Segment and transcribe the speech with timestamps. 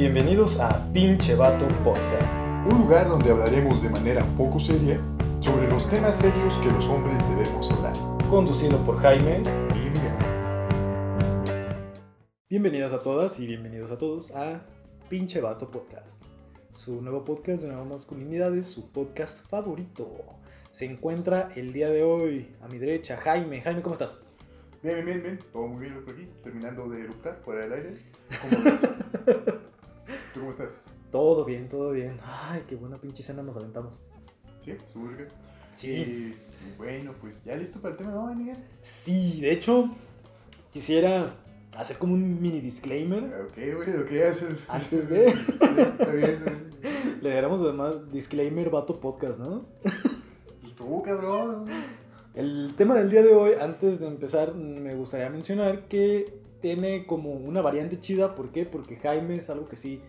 [0.00, 2.38] Bienvenidos a Pinche Vato Podcast.
[2.72, 4.98] Un lugar donde hablaremos de manera poco seria
[5.40, 7.92] sobre los temas serios que los hombres debemos hablar.
[8.30, 9.42] Conducido por Jaime.
[9.74, 10.14] Y Miguel.
[12.48, 14.62] Bienvenidas a todas y bienvenidos a todos a
[15.10, 16.18] Pinche Vato Podcast.
[16.72, 20.08] Su nuevo podcast de nuevas masculinidades, su podcast favorito.
[20.72, 23.60] Se encuentra el día de hoy a mi derecha Jaime.
[23.60, 24.18] Jaime, ¿cómo estás?
[24.82, 25.38] Bien, bien, bien, bien.
[25.52, 26.26] Todo muy bien por aquí.
[26.42, 27.94] Terminando de eructar fuera del aire.
[28.40, 29.54] ¿Cómo estás?
[30.34, 30.80] ¿Tú cómo estás?
[31.10, 32.18] Todo bien, todo bien.
[32.24, 33.98] Ay, qué buena pinche cena nos aventamos.
[35.76, 35.88] ¿Sí?
[35.88, 36.36] Y, y
[36.76, 38.56] bueno, pues ya listo para el tema hoy, Miguel.
[38.82, 39.90] Sí, de hecho,
[40.72, 41.34] quisiera
[41.76, 43.24] hacer como un mini disclaimer.
[43.46, 44.56] Ok, güey, ¿lo que hacer?
[44.68, 46.70] Antes de- Está bien.
[47.22, 49.64] Le daremos además disclaimer vato podcast, ¿no?
[50.62, 51.64] Y tú, cabrón.
[52.34, 57.32] El tema del día de hoy, antes de empezar, me gustaría mencionar que tiene como
[57.32, 58.34] una variante chida.
[58.34, 58.64] ¿Por qué?
[58.64, 60.00] Porque Jaime es algo que sí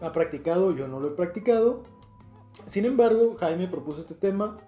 [0.00, 1.84] ha practicado, yo no lo he practicado.
[2.66, 4.58] Sin embargo, Jaime propuso este tema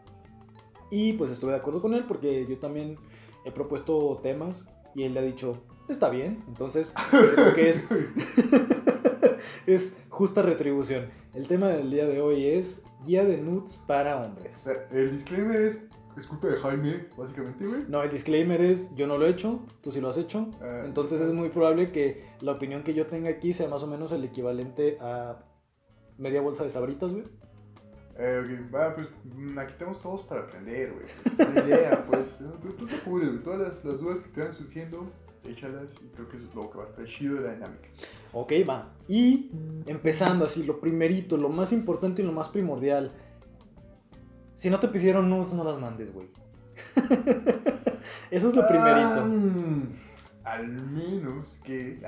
[0.91, 2.97] y pues estuve de acuerdo con él porque yo también
[3.45, 6.43] he propuesto temas y él le ha dicho, está bien.
[6.49, 7.85] Entonces, creo que es,
[9.67, 11.11] es justa retribución.
[11.35, 14.67] El tema del día de hoy es guía de nudes para hombres.
[14.91, 17.85] El disclaimer es, es culpa de Jaime, básicamente, güey.
[17.89, 20.49] No, el disclaimer es, yo no lo he hecho, tú sí lo has hecho.
[20.63, 23.87] Ah, Entonces es muy probable que la opinión que yo tenga aquí sea más o
[23.87, 25.45] menos el equivalente a
[26.19, 27.25] media bolsa de sabritas, güey.
[28.19, 31.49] Eh, ok, va, pues mm, aquí estamos todos para aprender, güey.
[31.55, 33.43] La idea, pues, tú, tú te apures, güey.
[33.43, 35.13] Todas las, las dudas que te van surgiendo,
[35.45, 37.89] échalas y creo que eso es lo que va a estar chido de la dinámica.
[38.33, 38.93] Ok, va.
[39.07, 39.51] Y
[39.87, 43.13] empezando así, lo primerito, lo más importante y lo más primordial.
[44.57, 46.29] Si no te pidieron nudes, no las mandes, güey.
[48.31, 49.27] Eso es lo Ah, primerito.
[49.27, 49.83] mm,
[50.45, 51.99] al menos que.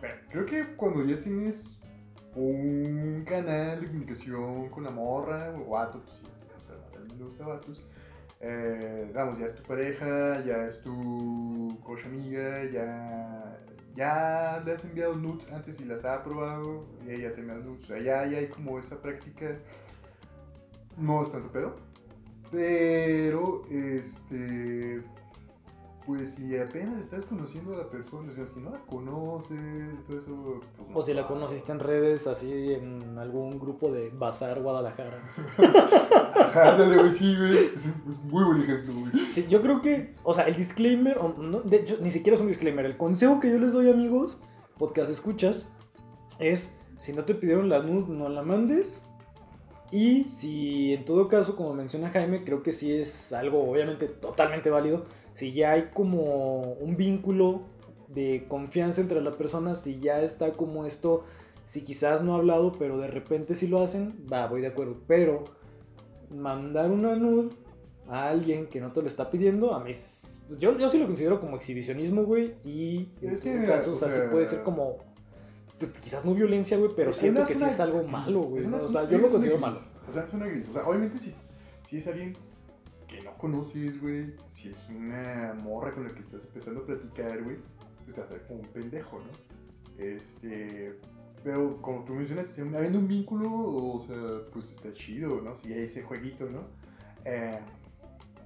[0.00, 0.12] Pues.
[0.30, 1.62] Creo que cuando ya tienes
[2.34, 7.84] un canal de comunicación con la morra o vato, pues sí, me gusta vatos.
[8.40, 13.58] Eh, vamos, ya es tu pareja, ya es tu coach amiga, ya,
[13.96, 17.82] ya le has enviado nudes antes y las ha aprobado y ella te envía nudes.
[17.84, 19.58] O sea, ya, ya hay como esa práctica.
[20.98, 21.76] No es tanto pedo.
[22.50, 25.02] Pero, este.
[26.06, 30.18] Pues si apenas estás conociendo a la persona, o sea, si no la conoces, todo
[30.18, 30.60] eso.
[30.78, 35.22] pues, no O si la conociste en redes, así en algún grupo de Bazar Guadalajara.
[36.54, 37.52] Ándale, güey, sí, güey.
[37.76, 39.26] Es un muy buen ejemplo, güey.
[39.28, 42.48] Sí, yo creo que, o sea, el disclaimer, no, de hecho, ni siquiera es un
[42.48, 42.86] disclaimer.
[42.86, 44.38] El consejo que yo les doy, amigos,
[44.78, 45.66] podcast escuchas,
[46.38, 49.02] es si no te pidieron la nude, no la mandes.
[49.90, 54.70] Y si en todo caso, como menciona Jaime, creo que sí es algo obviamente totalmente
[54.70, 55.06] válido.
[55.34, 57.62] Si ya hay como un vínculo
[58.08, 61.24] de confianza entre la persona, si ya está como esto,
[61.66, 64.96] si quizás no ha hablado, pero de repente sí lo hacen, va, voy de acuerdo.
[65.06, 65.44] Pero
[66.30, 67.50] mandar una nude
[68.08, 69.92] a alguien que no te lo está pidiendo, a mí
[70.58, 73.92] yo, yo sí lo considero como exhibicionismo, güey, y en Es que, todo caso, o
[73.92, 74.96] o sea, sí sea, puede ser como,
[75.78, 78.88] pues quizás no violencia, güey, pero Es siento que sí es algo malo, güey, o
[78.88, 79.78] sea, yo lo considero malo.
[80.08, 80.68] O sea, es una gris.
[80.68, 81.34] O sea, obviamente si,
[81.86, 82.34] si es alguien
[83.06, 87.42] que no conoces, güey, si es una morra con la que estás empezando a platicar,
[87.42, 87.56] güey,
[88.04, 90.02] pues te ver como un pendejo, ¿no?
[90.04, 90.98] Este.
[91.44, 95.56] Pero como tú mencionas, habiendo un vínculo, o sea, pues está chido, ¿no?
[95.56, 96.62] Si hay ese jueguito, ¿no?
[97.24, 97.58] Eh,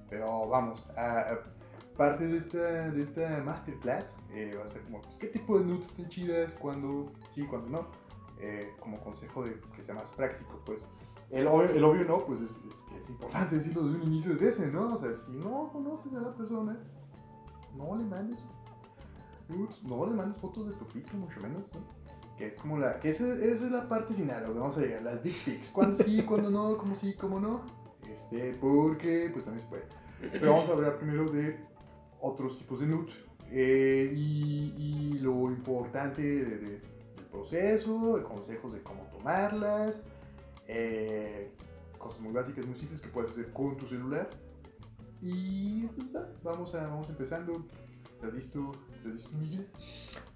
[0.09, 1.39] pero vamos, a, a-
[1.97, 2.57] parte de esta,
[2.91, 6.53] de esta masterclass eh, va a ser como, pues, ¿qué tipo de nudes están chidas?
[6.53, 7.87] cuando sí, cuando no?
[8.39, 10.87] Eh, como consejo de que sea más práctico, pues.
[11.29, 14.41] El, obvio- el obvio no, pues es, es es importante decirlo desde un inicio, es
[14.41, 14.93] ese, ¿no?
[14.93, 16.77] O sea, si no conoces a la persona,
[17.75, 18.39] no le mandes
[19.49, 21.81] nudes, no le mandes fotos de tu pito, mucho menos, ¿no?
[22.37, 25.03] Que es como la, que esa, esa es la parte final, donde vamos a llegar,
[25.03, 27.61] las dick pics, cuándo sí, cuándo no, cómo sí, cómo no,
[28.09, 29.83] este, porque, pues también se puede.
[30.31, 31.59] Pero vamos a hablar primero de
[32.23, 33.13] otros tipos de nudes
[33.51, 36.79] eh, y, y lo importante de- de-
[37.15, 40.01] del proceso, consejos de cómo tomarlas,
[40.67, 41.51] eh,
[41.99, 44.29] cosas muy básicas, muy simples que puedes hacer con tu celular.
[45.21, 47.65] Y pues, va, vamos, a, vamos empezando.
[48.15, 48.71] ¿Estás listo?
[48.93, 49.67] ¿Estás listo, Miguel?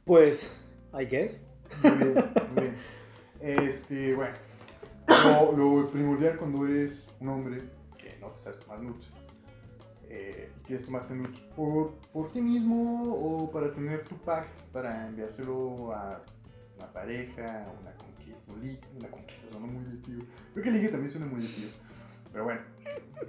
[0.06, 0.52] Pues,
[0.94, 1.42] I guess.
[1.84, 2.14] Muy bien,
[2.54, 2.76] muy bien.
[3.40, 4.36] Este, bueno,
[5.56, 7.62] lo, lo primordial cuando eres un hombre
[7.98, 9.08] que no te sabes tomar nudes,
[10.10, 15.92] eh, quieres tomarte nudes por, por ti mismo o para tener tu pack, para enviárselo
[15.94, 16.22] a
[16.78, 20.24] una pareja, a una conquista, un una conquista suena muy divertido.
[20.54, 21.70] Creo que ligue también suena muy divertido.
[22.32, 22.62] Pero bueno,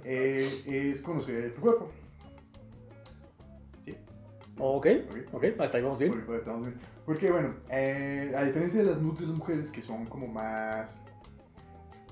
[0.03, 1.91] eh, es conocer tu cuerpo.
[3.85, 3.95] ¿Sí?
[4.57, 4.87] Ok,
[5.31, 6.11] ok, hasta ahí vamos bien.
[6.11, 6.79] Porque, estamos bien.
[7.05, 10.95] Porque, bueno, eh, a diferencia de las nudes de las mujeres, que son como más.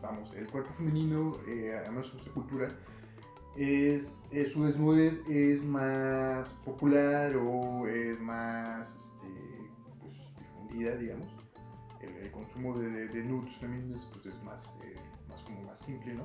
[0.02, 2.68] Vamos, el cuerpo femenino, eh, de su cultura,
[3.58, 9.70] es, es- su desnudez es más popular o es más este,
[10.02, 11.28] pues, difundida, digamos.
[12.02, 14.96] El, el consumo de, de, de nudes femeninas pues, es más, eh,
[15.28, 16.24] más, como más simple, ¿no?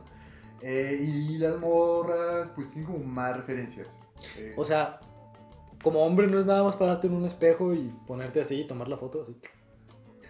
[0.61, 3.89] Eh, y las morras, pues tienen como más referencias.
[4.37, 5.01] Eh, O sea,
[5.83, 8.87] como hombre no es nada más pararte en un espejo y ponerte así y tomar
[8.87, 9.37] la foto así.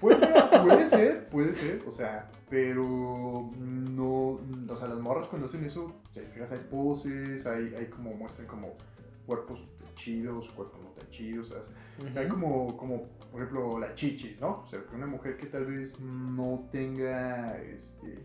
[0.01, 0.19] Pues
[0.65, 4.39] puede ser, puede ser, o sea, pero no,
[4.69, 8.47] o sea, las morras cuando hacen eso, te fijas, hay poses, hay, hay como, muestran
[8.47, 8.77] como
[9.25, 9.59] cuerpos
[9.95, 14.65] chidos, cuerpos no tan chidos, o sea, hay como, como, por ejemplo, la chichi, ¿no?
[14.65, 18.19] O sea, que una mujer que tal vez no tenga, este,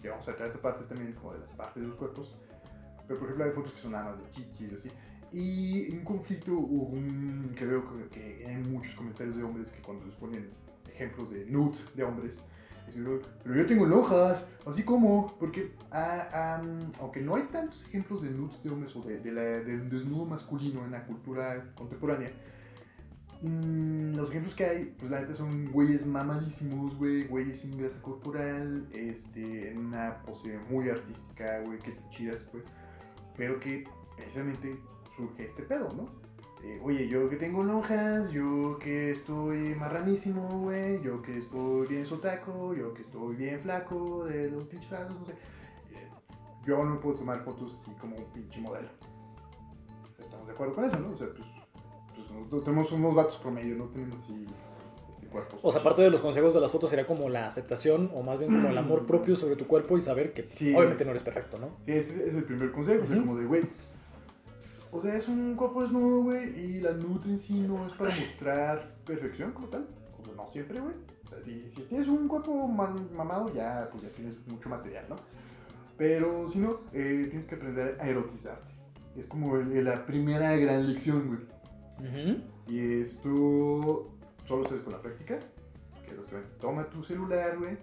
[0.00, 2.34] que vamos a esa parte también como de las partes de los cuerpos,
[3.06, 4.88] pero por ejemplo hay fotos que son nada más de chichis, así.
[5.34, 10.06] Y un conflicto, un, que veo que, que hay muchos comentarios de hombres que cuando
[10.06, 10.48] les ponen
[10.90, 12.40] ejemplos de nudes de hombres,
[12.94, 16.60] pero yo tengo lonjas, así como, porque ah,
[17.00, 19.32] aunque no hay tantos ejemplos de nudes de hombres o de, de
[19.64, 22.30] del desnudo masculino en la cultura contemporánea,
[23.42, 28.00] mm, los ejemplos que hay, pues la neta son güeyes mamadísimos, güey, güeyes sin grasa
[28.02, 32.64] corporal, este, en una pose muy artística, güey, que están chidas, pues,
[33.36, 33.84] pero que
[34.16, 34.78] precisamente
[35.16, 36.27] surge este pedo, ¿no?
[36.64, 42.04] Eh, oye, yo que tengo lonjas, yo que estoy marranísimo, güey, yo que estoy bien
[42.04, 45.32] sotaco, yo que estoy bien flaco de los pinches brazos, no sé.
[45.32, 46.08] Eh,
[46.66, 48.88] yo no puedo tomar fotos así como un pinche modelo.
[50.18, 51.10] Estamos de acuerdo con eso, ¿no?
[51.12, 51.46] O sea, pues,
[52.16, 54.44] pues nosotros tenemos unos vatos promedio, no tenemos así
[55.10, 55.58] este cuerpo.
[55.62, 58.36] O sea, aparte de los consejos de las fotos sería como la aceptación o más
[58.40, 60.74] bien como el amor propio sobre tu cuerpo y saber que Sí.
[60.74, 61.68] obviamente no eres perfecto, ¿no?
[61.86, 63.62] Sí, ese es- el primer consejo, o sea, como de, güey.
[64.90, 68.14] O sea, es un cuerpo desnudo, güey, y la nude en sí no es para
[68.14, 69.86] mostrar perfección como tal.
[70.16, 70.94] Como no siempre, güey.
[71.26, 75.04] O sea, si, si tienes un cuerpo man- mamado, ya, pues ya tienes mucho material,
[75.10, 75.16] ¿no?
[75.98, 78.72] Pero si no, eh, tienes que aprender a erotizarte.
[79.16, 82.08] Es como la primera gran lección, güey.
[82.08, 82.40] Ujú.
[82.68, 84.10] Y esto
[84.46, 85.38] solo se hace con la práctica.
[86.08, 87.76] Que básicamente toma tu celular, güey,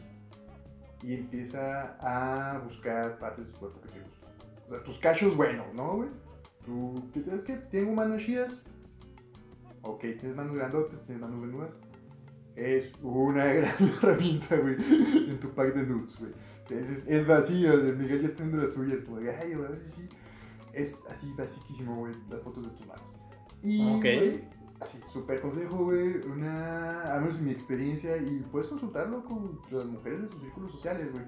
[1.03, 4.29] y empieza a buscar partes de tu cuerpo que te gustan.
[4.67, 6.09] O sea, tus cachos buenos, ¿no, güey?
[6.65, 7.55] Tú, ¿qué ¿sabes qué?
[7.71, 8.63] Tengo manos chidas.
[9.83, 11.71] Ok, tienes manos grandotes, tienes manos venudas.
[12.55, 14.75] Es una gran herramienta, güey,
[15.29, 16.31] en tu pack de nudes, güey.
[16.69, 20.07] Es, es, vacío, el Miguel ya está viendo las suyas, como de, ay, güey, sí.
[20.73, 23.03] Es así basiquísimo, güey, las fotos de tus manos.
[23.61, 24.01] Y, Ok.
[24.01, 24.43] güey,
[24.79, 29.85] así, súper consejo, güey, una, al menos en mi experiencia, y puedes consultarlo con las
[29.85, 31.25] mujeres de tus círculos sociales, güey.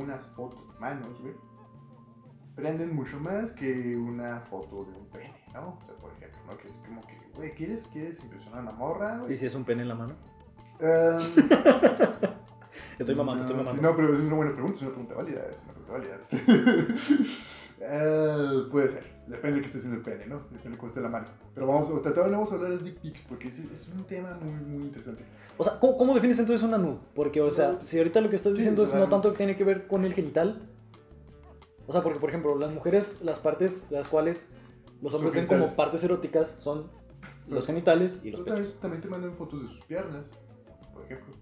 [0.00, 1.34] Unas fotos de manos, güey.
[2.56, 5.78] Prenden mucho más que una foto de un pene, ¿no?
[5.80, 6.56] O sea, por ejemplo, ¿no?
[6.56, 9.36] Que es como que, güey, ¿quieres, ¿quieres impresionar a una morra, ¿Y güey?
[9.36, 10.14] si es un pene en la mano?
[10.80, 11.20] Em,
[12.98, 13.80] Estoy mamando, estoy no, mamando.
[13.82, 17.26] sí, no, pero es una buena pregunta, es una pregunta válida, es una pregunta válida.
[17.78, 20.38] Eh, puede ser, depende de que esté haciendo el pene, ¿no?
[20.50, 21.26] Depende de cómo esté la mano.
[21.54, 24.30] Pero vamos, o trataba vamos a hablar de dick pics porque es, es un tema
[24.40, 25.22] muy, muy interesante.
[25.58, 27.00] O sea, ¿cómo, cómo defines entonces una nude?
[27.14, 29.56] Porque, o sea, si ahorita lo que estás Sí, diciendo es no tanto que tiene
[29.56, 30.62] que ver con el genital.
[31.86, 34.48] O sea, porque, por ejemplo, las mujeres, las partes las cuales
[35.02, 36.90] los hombres ven como partes eróticas son
[37.46, 38.78] los Pero- genitales y los pechos.
[38.80, 40.30] también, te mandan fotos de sus piernas,
[40.92, 41.34] por ejemplo.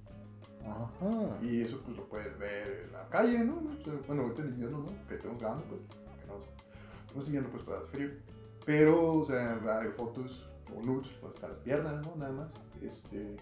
[0.67, 1.39] Ajá.
[1.43, 3.61] Y eso pues lo puedes ver en la calle, ¿no?
[4.07, 5.07] Bueno, ahorita en invierno, ¿no?
[5.09, 5.81] Que estamos grabando, pues.
[6.21, 6.35] Que no,
[7.15, 8.11] no es invierno, pues, para hacer frío.
[8.67, 12.17] Pero, o sea, hay fotos o nudes, pues, hasta las piernas, ¿no?
[12.17, 12.55] Nada más.
[12.83, 13.37] Este,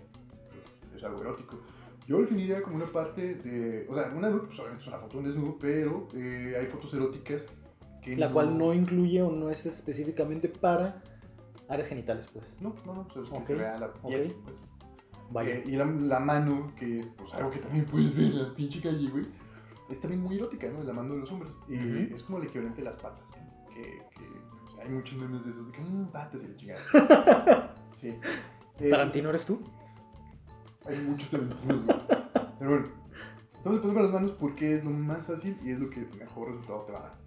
[0.90, 1.58] pues, es algo erótico.
[2.06, 3.86] Yo lo definiría como una parte de.
[3.88, 6.66] O sea, una nude, pues obviamente es una foto de un desnudo, pero eh, hay
[6.66, 7.46] fotos eróticas
[8.02, 8.16] que.
[8.16, 11.02] La cual no incluye o no es específicamente para
[11.68, 12.44] áreas genitales, pues.
[12.60, 14.56] No, no, no, pues es que se vea la piel, pues.
[15.30, 15.54] Vaya.
[15.54, 18.54] Eh, y la, la mano, que es pues, algo que también puedes ver en la
[18.54, 19.26] pinche calle, güey,
[19.88, 20.82] es también muy erótica, ¿no?
[20.82, 21.52] La mano de los hombres.
[21.68, 22.14] Y Ujú.
[22.14, 23.74] es como el equivalente a las patas, ¿no?
[23.74, 24.26] Que, que
[24.64, 27.74] pues, hay muchos memes de esos, de que, mmm, patas y la chingada.
[28.00, 28.14] sí.
[28.80, 29.60] Eh, ¿Tarantino eres tú?
[30.86, 31.98] Hay muchos tarantinos, güey.
[32.58, 32.86] Pero bueno,
[33.54, 36.48] estamos empezando con las manos porque es lo más fácil y es lo que mejor
[36.48, 37.22] resultado te va a dar.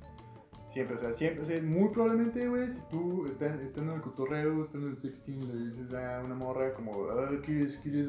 [0.74, 4.03] Siempre, o sea, siempre, o sea, muy probablemente, güey, si tú estás, estando en el
[4.03, 8.07] cotorreo, estando en el sexting, le dices a una morra como, ah, ¿quieres, quieres?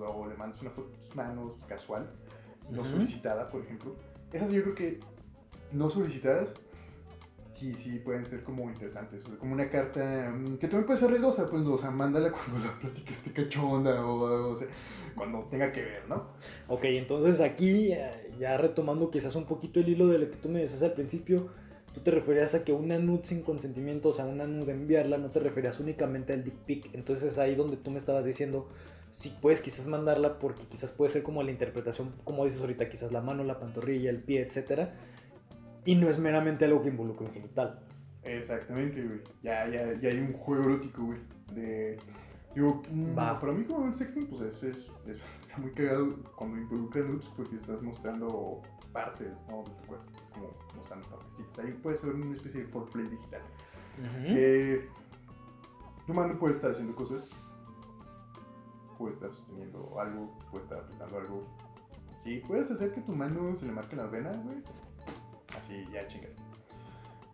[0.00, 2.10] O le mandas una foto de tus manos casual,
[2.70, 2.90] no Ujú.
[2.90, 3.94] solicitada, por ejemplo.
[4.32, 5.00] Esas yo creo que
[5.70, 6.52] no solicitadas,
[7.58, 9.24] sí, sí pueden ser como interesantes.
[9.24, 12.78] Como una carta mm, que también puede ser riesgosa, pues, o sea, mándala cuando la
[12.78, 14.56] plática esté cachonda o,
[15.14, 16.28] cuando tenga que ver, ¿no?
[16.68, 20.48] Ok, entonces aquí, eh, ya retomando quizás un poquito el hilo de lo que tú
[20.48, 21.48] me decías al principio,
[21.92, 25.30] tú te referías a que una nude sin consentimiento, o sea, una nude enviarla, no
[25.30, 26.94] te referías únicamente al dick pic.
[26.94, 28.68] Entonces es ahí donde tú me estabas diciendo,
[29.10, 33.10] sí puedes quizás mandarla porque quizás puede ser como la interpretación, como dices ahorita, quizás
[33.10, 34.94] la mano, la pantorrilla, el pie, etcétera.
[35.88, 37.80] Y no es meramente algo que involucre un genital.
[38.22, 39.20] Exactamente, güey.
[39.42, 41.18] Ya, ya, ya hay un juego erótico, güey.
[41.54, 41.96] De.
[42.54, 43.40] Digo, mm, Va.
[43.40, 47.26] para mí como el sexting, pues es, es, es- está muy cagado cuando involucra nudes
[47.36, 48.60] porque estás mostrando
[48.92, 49.62] partes, ¿no?
[49.64, 50.12] De tu cuerpo.
[50.20, 51.58] Es como mostrando partecitas.
[51.64, 53.40] Ahí puede ser una especie de foreplay digital.
[54.26, 54.86] Eh,
[56.06, 57.30] tu mano puede estar haciendo cosas,
[58.98, 61.44] puede estar sosteniendo algo, puede estar apretando algo.
[62.22, 64.58] Sí, puedes hacer que tu mano se le marquen las venas, güey.
[65.56, 66.48] Así, ya chingaste.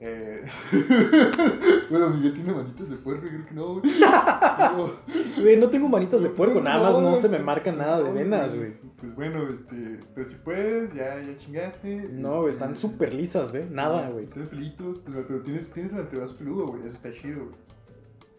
[0.00, 0.44] Eh...
[1.90, 4.00] bueno, Miguel tiene manitas de puerco, creo que no, güey.
[4.00, 4.90] No.
[5.40, 8.10] Güey, no tengo manitas de puerco, nada más no se me este, marca nada de
[8.12, 8.72] venas, güey.
[8.98, 12.08] Pues bueno, este, pero si puedes, ya, ya chingaste.
[12.10, 13.68] No, güey, este, están súper lisas, güey.
[13.68, 14.26] Nada, güey.
[14.26, 16.86] Tienes pelitos, pero, pero tienes, tienes el antebrazo peludo, güey.
[16.86, 17.56] Eso está chido, güey.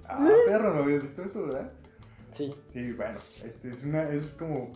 [0.07, 0.33] Ah, ¿Eh?
[0.47, 1.71] perro, ¿no habías visto eso, verdad?
[2.31, 2.53] Sí.
[2.69, 4.73] Sí, bueno, este es una, es como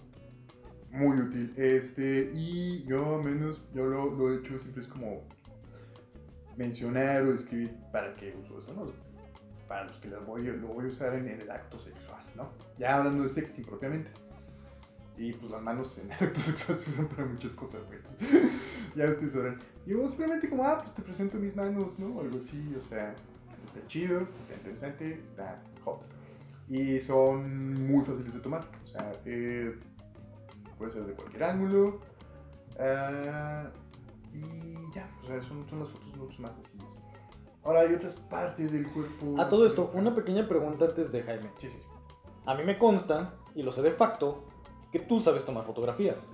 [0.91, 1.53] muy útil.
[1.58, 5.24] Este, y yo menos, yo lo, lo he hecho siempre es como
[6.58, 8.91] mencionar o escribir para qué uso eso, ¿no?
[9.67, 12.50] Para los que lo voy, lo voy a usar en, en el acto sexual, ¿no?
[12.77, 14.12] Ya hablando de sexting propiamente.
[15.17, 18.00] Y pues las manos en el acto sexual se usan para muchas cosas, güey.
[18.96, 19.60] Ya ustedes sabrán.
[19.86, 22.08] Y vos simplemente como, ah, pues te presento mis manos, ¿no?
[22.08, 23.13] O algo así, o sea,
[23.65, 26.01] está chido, está interesante, está hot.
[26.67, 28.65] Y son muy fáciles de tomar.
[28.84, 29.75] O sea, eh,
[30.79, 32.00] puede ser de cualquier ángulo.
[32.79, 33.69] ah,
[34.33, 36.88] y ya, o sea, son, son las fotos mucho más sencillas.
[37.63, 39.36] Ahora hay otras partes del cuerpo.
[39.39, 41.50] A todo esto, una pequeña pregunta antes de Jaime.
[41.57, 41.77] Sí, sí.
[42.45, 44.45] A mí me consta, y lo sé de facto,
[44.91, 46.25] que tú sabes tomar fotografías.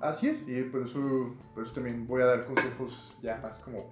[0.00, 3.84] Así es, y por eso, por eso también voy a dar consejos ya más como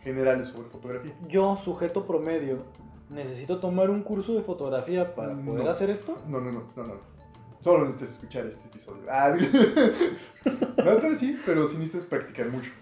[0.00, 1.12] generales sobre fotografía.
[1.28, 2.62] Yo, sujeto promedio,
[3.10, 5.52] necesito tomar un curso de fotografía para No.
[5.52, 6.16] poder hacer esto.
[6.28, 6.94] No, no, no, no, no.
[7.62, 9.02] Solo necesitas escuchar este episodio.
[9.08, 12.72] Ah, no, tal vez sí, pero sí necesitas practicar mucho.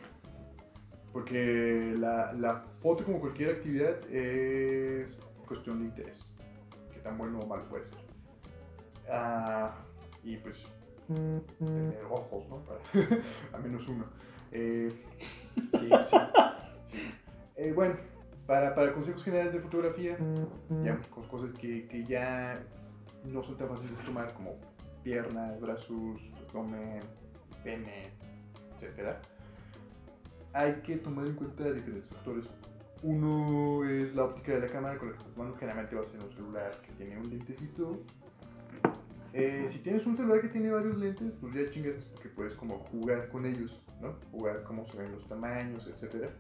[1.12, 6.24] Porque la, la foto, como cualquier actividad, es cuestión de interés.
[6.94, 7.98] Qué tan bueno o malo puede ser.
[9.10, 9.74] Ah,
[10.22, 10.64] y pues,
[11.58, 12.64] tener ojos, ¿no?
[12.64, 12.80] Para,
[13.52, 14.06] a menos uno.
[14.52, 14.90] Eh,
[15.56, 16.16] sí, sí.
[17.56, 17.96] Eh, bueno,
[18.46, 20.16] para, para consejos generales de fotografía,
[20.82, 22.62] ya con cosas que, que ya
[23.24, 24.56] no son tan fáciles de tomar como
[25.02, 27.00] piernas, brazos, abdomen,
[27.62, 28.10] pene,
[28.80, 29.16] etc.
[30.52, 32.46] Hay que tomar en cuenta diferentes factores.
[33.02, 35.56] Uno es la óptica de la cámara con la que estás tomando.
[35.56, 38.00] Generalmente va a ser un celular que tiene un lentecito.
[39.32, 42.78] Eh, si tienes un celular que tiene varios lentes, pues ya chingas porque puedes como
[42.90, 44.16] jugar con ellos, ¿no?
[44.32, 46.30] Jugar cómo se ven los tamaños, etc.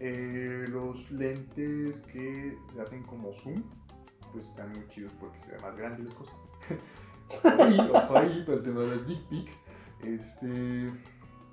[0.00, 3.62] Eh, los lentes que hacen como zoom,
[4.32, 6.34] pues están muy chidos porque se ven más grandes las cosas.
[7.28, 9.54] ojo ahí, ojo ahí, para el tema de las dick pics.
[10.04, 10.92] Este,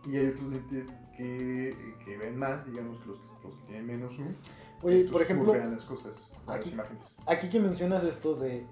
[0.07, 4.15] y hay otros lentes que, que ven más, digamos que los, los que tienen menos
[4.15, 4.33] zoom.
[4.81, 7.13] Oye, por ejemplo, las cosas, con las aquí- imágenes.
[7.27, 8.65] aquí que mencionas esto de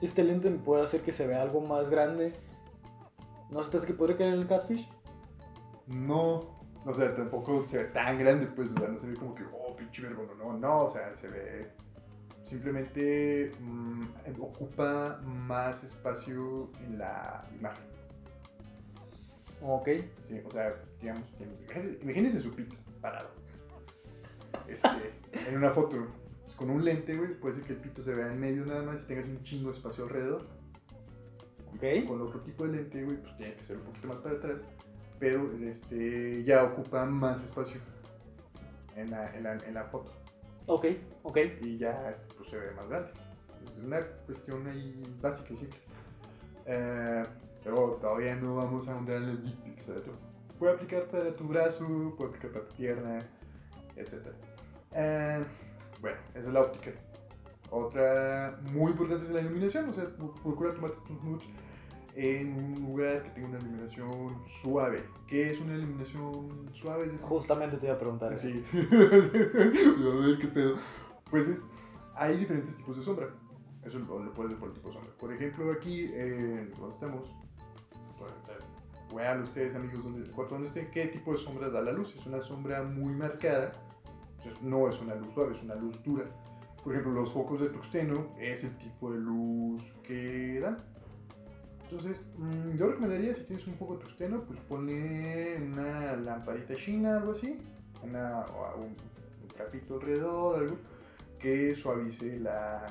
[0.00, 2.32] este lente me puede hacer que se vea algo más grande.
[3.50, 4.88] ¿No sientes que podría caer en el catfish?
[5.86, 6.40] No,
[6.86, 9.44] o sea, tampoco se ve tan grande, pues, o sea, no se ve como que,
[9.44, 11.70] oh, pinche verbo, no, no, no, o sea, se ve,
[12.44, 14.02] simplemente mm,
[14.40, 17.84] ocupa más espacio en la imagen,
[19.62, 19.88] Ok.
[20.28, 20.40] ¿sí?
[20.44, 21.24] O sea, digamos,
[22.02, 23.30] imagínense, su pito parado,
[24.68, 24.88] este,
[25.48, 26.06] en una foto,
[26.42, 28.82] pues, con un lente, güey, puede ser que el pito se vea en medio nada
[28.82, 30.46] más y tengas un chingo de espacio alrededor,
[31.74, 32.06] Ok.
[32.06, 34.60] con otro tipo de lente, güey, pues tienes que ser un poquito más para atrás,
[35.18, 37.80] pero este, ya ocupa más espacio
[38.96, 40.12] en la, en la, en la foto
[40.66, 40.86] Ok.
[41.22, 41.38] Ok.
[41.60, 43.10] y ya este, pues, se ve más grande.
[43.64, 45.78] Es una cuestión ahí básica y simple.
[46.66, 47.22] Eh,
[47.62, 49.88] pero todavía no vamos a ahondar en los dick pics.
[50.58, 53.18] Puede aplicar para tu brazo, puede aplicar para tu pierna,
[53.96, 54.14] etc.
[54.92, 55.44] Eh,
[56.00, 56.92] bueno, esa es la óptica.
[57.70, 60.06] Otra muy importante es la iluminación, o sea,
[60.42, 61.44] procura tomarte tus nudes
[62.16, 65.04] en un lugar que tenga una iluminación suave.
[65.26, 67.06] ¿Qué es una iluminación suave?
[67.06, 68.38] Es Justamente te iba a preguntar.
[68.38, 68.62] Sí.
[68.72, 70.78] a ver qué pedo.
[71.30, 71.62] Pues es,
[72.14, 73.28] hay diferentes tipos de sombra.
[73.84, 75.12] Eso lo puedes ver por el tipo de sombra.
[75.18, 77.28] Por ejemplo, aquí, eh, donde estamos,
[78.18, 78.34] bueno,
[79.14, 82.14] vean ustedes, amigos, donde, el cuarto donde estén, qué tipo de sombras da la luz.
[82.16, 83.72] Es una sombra muy marcada.
[84.38, 86.24] Entonces, no es una luz suave, es una luz dura.
[86.84, 90.76] Por ejemplo, los focos de tuxteno es el tipo de luz que dan.
[91.94, 97.18] Entonces, mm, yo recomendaría, si tienes un foco de tuxteno, pues ponle una lamparita china,
[97.18, 97.56] algo así,
[98.02, 98.96] una, o un,
[99.42, 100.76] un trapito alrededor, algo
[101.38, 102.84] que suavice la,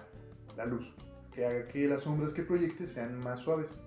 [0.56, 0.96] la luz,
[1.34, 3.78] que haga que las sombras que proyecte sean más suaves.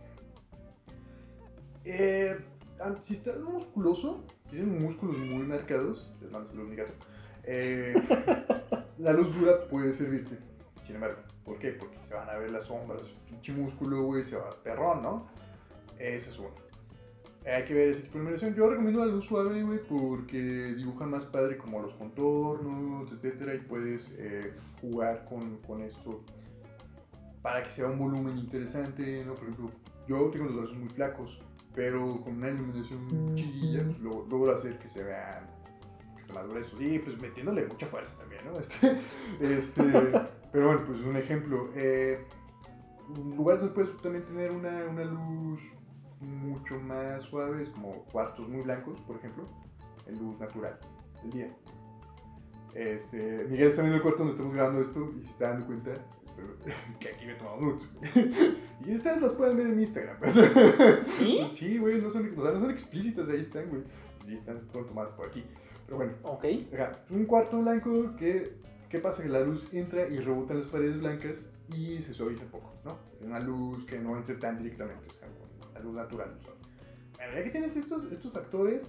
[1.86, 2.36] Eh,
[2.80, 6.92] ah, si estás musculoso, tienes músculos muy marcados, les mando saludos mi gato,
[7.44, 7.94] eh,
[8.98, 10.36] la luz dura puede servirte.
[10.84, 11.70] Sin embargo, ¿por qué?
[11.70, 13.00] Porque se van a ver las sombras,
[13.30, 15.26] pinche músculo, güey, se va perrón, ¿no?
[15.98, 16.50] Esa es una.
[17.46, 18.54] Hay que ver de iluminación.
[18.56, 24.12] Yo recomiendo luz suave, güey, porque dibujan más padre como los contornos, etcétera, y puedes
[24.18, 26.20] eh, jugar con, con esto
[27.42, 29.34] para que sea un volumen interesante, ¿no?
[29.34, 29.70] Por ejemplo,
[30.08, 31.38] yo tengo los brazos muy flacos,
[31.76, 35.46] pero con una iluminación chiquilla, pues lo- logro hacer que se vean
[36.34, 36.80] más gruesos.
[36.80, 38.58] Y pues metiéndole mucha fuerza también, ¿no?
[38.58, 38.98] Este,
[39.40, 39.82] este,
[40.56, 41.68] pero bueno, pues un ejemplo.
[41.74, 42.18] Eh,
[43.36, 45.60] lugares donde puedes también tener una, una luz
[46.18, 49.46] mucho más suave, es como cuartos muy blancos, por ejemplo,
[50.06, 50.78] en luz natural
[51.22, 51.56] del día.
[52.74, 55.92] Este, Miguel está viendo el cuarto donde estamos grabando esto y se está dando cuenta
[56.24, 56.48] espero,
[57.00, 57.88] que aquí me he tomado nudes.
[58.86, 60.16] y ustedes las pueden ver en Instagram.
[61.04, 61.50] ¿Sí?
[61.52, 63.82] Sí, güey, no son, o sea, no son explícitas, ahí están, güey.
[64.26, 65.44] Sí, están fueron tomadas por aquí.
[65.84, 66.46] Pero bueno, Ok.
[67.10, 69.22] Un cuarto blanco que, ¿qué pasa?
[69.22, 72.72] Que la luz entra y rebota en las paredes blancas y se suaviza un poco,
[72.84, 72.98] ¿no?
[73.20, 75.28] Una luz que no entre tan directamente, o sea,
[75.74, 76.30] la luz natural.
[76.44, 76.52] ¿no?
[77.16, 78.86] Bueno, ya que tienes estos, estos factores,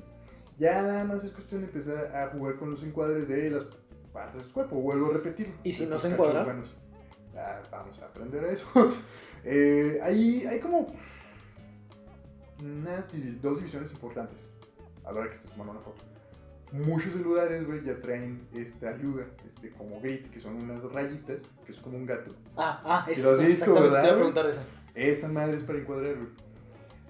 [0.59, 3.65] ya nada más es cuestión de empezar a jugar con los encuadres de las
[4.13, 5.53] partes del cuerpo, vuelvo a repetir.
[5.63, 6.45] ¿Y si no se encuadra?
[7.35, 8.67] Ah, vamos a aprender a eso.
[9.49, 10.87] Eh, hay, hay como
[12.59, 13.05] unas
[13.41, 14.51] dos divisiones importantes
[15.05, 16.03] a la hora que estés tomando una foto.
[16.71, 21.71] Muchos celulares, güey, ya traen esta ayuda, este como grid, que son unas rayitas, que
[21.71, 22.31] es como un gato.
[22.57, 24.61] Ah, ah, es lo has visto, exactamente, te ¿verdad, iba a preguntar eso.
[24.93, 26.27] Esa madre es para encuadrar, güey.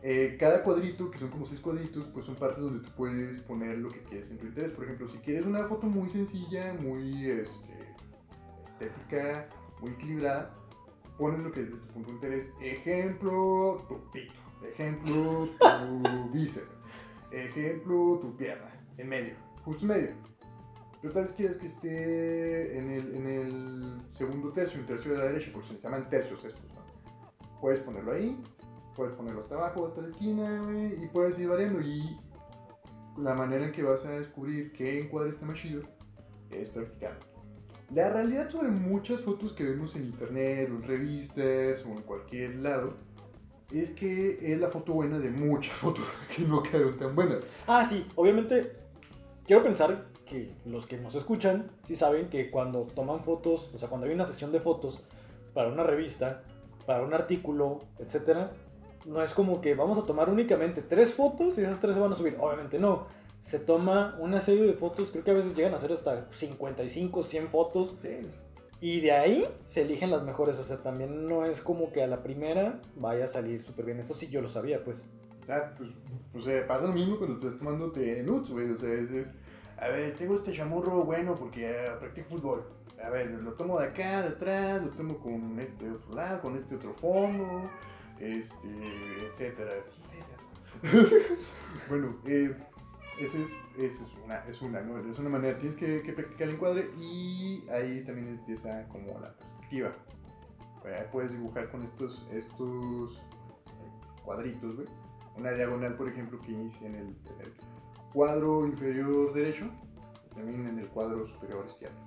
[0.04, 3.80] Eh, cada cuadrito, que son como seis cuadritos, pues son partes donde tú puedes poner
[3.80, 4.72] lo que quieres en tu interés.
[4.72, 7.96] Por ejemplo, si quieres una foto muy sencilla, muy este,
[8.68, 9.50] estética,
[9.82, 10.54] muy equilibrada,
[11.18, 12.54] pones lo que es de tu punto de interés.
[12.62, 14.34] Ejemplo, tu pito.
[14.72, 16.68] Ejemplo, tu bíceps.
[17.32, 18.72] Ejemplo, tu pierna.
[18.98, 19.47] En medio.
[19.68, 20.12] Justo medio.
[21.02, 25.18] Pero tal vez quieres que esté en el, en el segundo tercio, el tercio de
[25.18, 26.82] la derecha, porque se llaman tercios estos, ¿no?
[27.60, 28.42] Puedes ponerlo ahí,
[28.96, 31.82] puedes ponerlo hasta abajo, hasta la esquina, y puedes ir variando.
[31.82, 32.18] Y
[33.18, 35.82] la manera en que vas a descubrir qué encuadre está más chido
[36.50, 37.26] es practicando.
[37.94, 42.56] La realidad sobre muchas fotos que vemos en internet, o en revistas, o en cualquier
[42.56, 42.94] lado,
[43.74, 47.46] es que es la foto buena de muchas fotos que no quedaron tan buenas.
[47.68, 48.87] Ah, sí, obviamente
[49.48, 53.90] quiero pensar que los que nos escuchan sí saben que cuando toman fotos, o sea,
[53.90, 55.02] cuando hay una sesión de fotos
[55.54, 56.44] para una revista,
[56.86, 58.52] para un artículo, etcétera,
[59.06, 62.12] no es como que vamos a tomar únicamente tres fotos y esas tres se van
[62.12, 62.36] a subir.
[62.40, 63.08] Obviamente no.
[63.42, 67.24] Se toma una serie de fotos, creo que a veces llegan a ser hasta 55,
[67.24, 67.96] 100 fotos,
[68.82, 70.58] y de ahí se eligen las mejores.
[70.58, 74.00] O sea, también no es como que a la primera vaya a salir súper bien.
[74.00, 75.08] Eso sí yo lo sabía, pues.
[75.50, 75.90] Ah, pues,
[76.34, 78.70] o sea, pasa lo mismo cuando estás tomándote nudes, güey.
[78.72, 79.32] O sea, es, es,
[79.78, 82.68] a ver, tengo este chamurro bueno porque eh, practico fútbol.
[83.04, 86.58] A ver, lo tomo de acá, de atrás, lo tomo con este otro lado, con
[86.58, 87.70] este otro fondo,
[88.20, 88.68] este,
[89.28, 89.72] etcétera.
[91.90, 92.56] bueno, eh,
[93.20, 95.12] esa es, esa es una, es una, ¿no?
[95.12, 99.94] Es una manera, tienes que, practicar el encuadre y ahí también empieza como la perspectiva.
[100.86, 103.22] Eh, puedes dibujar con estos, estos
[104.26, 104.88] cuadritos, güey
[105.38, 107.54] una diagonal, por ejemplo, que inicia en el, en el
[108.12, 109.66] cuadro inferior derecho
[110.32, 111.98] y también en el cuadro superior izquierdo.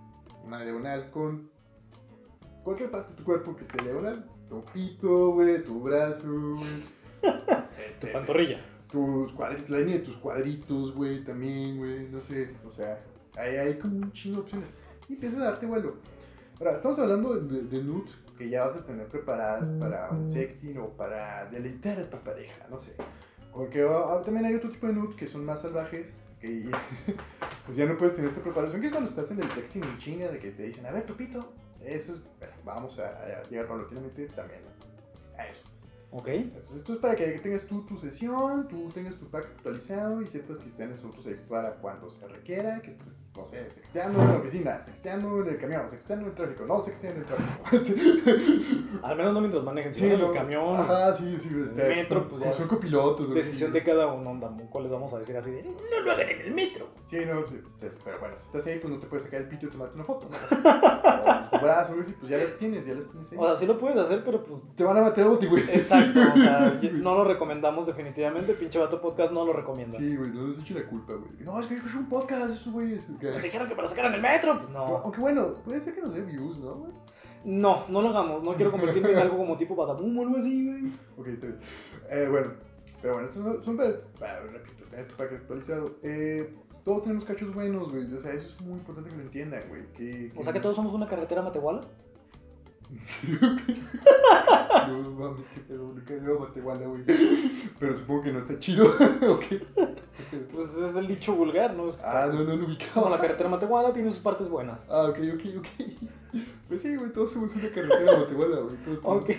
[0.45, 1.51] Una diagonal con
[2.65, 4.29] cualquier parte de tu cuerpo que esté diagonal.
[4.49, 6.83] Tu pito, güey, tu brazo, güey.
[8.01, 8.65] Tu pantorrilla.
[8.91, 13.01] Tus cuadritos, la línea de tus cuadritos, güey, también, güey, no sé, o sea,
[13.37, 14.73] hay, hay como un chingo de opciones.
[15.09, 15.95] Y empiezas a darte vuelo.
[16.59, 20.33] Ahora, estamos hablando de, de, de nudes que ya vas a tener preparadas para un
[20.33, 22.95] sexting o para deleitar a tu pareja, no sé.
[23.53, 26.71] Porque ah, también hay otro tipo de nudes que son más salvajes, que
[27.67, 30.29] pues ya no puedes tener esta preparación, que cuando estás en el sexting en China,
[30.29, 31.53] de que te dicen, a ver, tu pito.
[31.85, 34.61] Eso es, bueno, vamos a, a llegar paulatinamente también
[35.37, 35.61] a eso.
[36.13, 36.29] Ok.
[36.29, 40.27] Esto, esto es para que tengas tú tu sesión, tú tengas tu pack actualizado y
[40.27, 44.29] sepas que están esos ahí para cuando se requiera, que estés no sé, sexteando en
[44.29, 48.97] la oficina, sexteando en el camión, sexteando en el tráfico, no sexteando en el tráfico.
[49.07, 50.77] Al menos no mientras manejen, Sí, no, el camión.
[50.77, 53.27] Ajá, sí, sí, está, metro, pues ya son es copilotos.
[53.27, 56.13] güey, Decisión de cada uno, onda, ¿cuál les vamos a decir así de no lo
[56.13, 56.89] hagan en el metro?
[57.05, 59.49] Sí, no, sí, pues, pero bueno, si estás ahí, pues no te puedes sacar el
[59.49, 60.37] pito y tomarte una foto, ¿no?
[61.51, 63.39] O tu brazo, güey, sí, pues ya las tienes, ya las tienes ahí.
[63.39, 65.63] O sea, sí lo puedes hacer, pero pues te van a matar a boti, güey.
[65.65, 69.99] Exacto, o sea, no lo recomendamos definitivamente, pinche vato podcast no lo recomienda.
[69.99, 71.31] Sí, güey, no nos eche la culpa, güey.
[71.41, 72.73] No, es que yo escuché un podcast, esos
[73.37, 74.99] Me dijeron que para sacar en el metro, pues no.
[74.99, 76.93] Aunque bueno, puede ser que nos dé views, ¿no, güey?
[77.45, 80.67] No, no lo hagamos, no quiero convertirme en algo como tipo Badaboom o algo así,
[80.67, 80.93] güey.
[81.17, 81.59] Ok, está bien.
[82.11, 82.53] Eh, bueno,
[83.01, 85.97] pero bueno, son, son para, para, repito, tener tu pack actualizado.
[86.03, 86.53] Eh,
[86.85, 88.13] todos tenemos cachos buenos, güey.
[88.15, 89.87] O sea, eso es muy importante que lo entiendan, güey.
[89.93, 91.81] Que, O sea que todos somos una carretera matehuala.
[94.89, 97.03] no mames, qué pedo, nunca he ido a Matehuala, güey.
[97.79, 98.87] Pero supongo que no está chido.
[99.29, 99.45] ok.
[100.53, 101.89] Pues ese es el dicho vulgar, ¿no?
[101.89, 102.93] Es Ah, no, no lo ubicaba.
[102.95, 104.81] como la carretera matehuala tiene sus partes buenas.
[104.89, 105.67] Ah, ok, ok, ok.
[106.69, 108.77] Pues sí, güey, todos somos una carretera Matehuala, güey.
[108.85, 109.31] Todos Ok.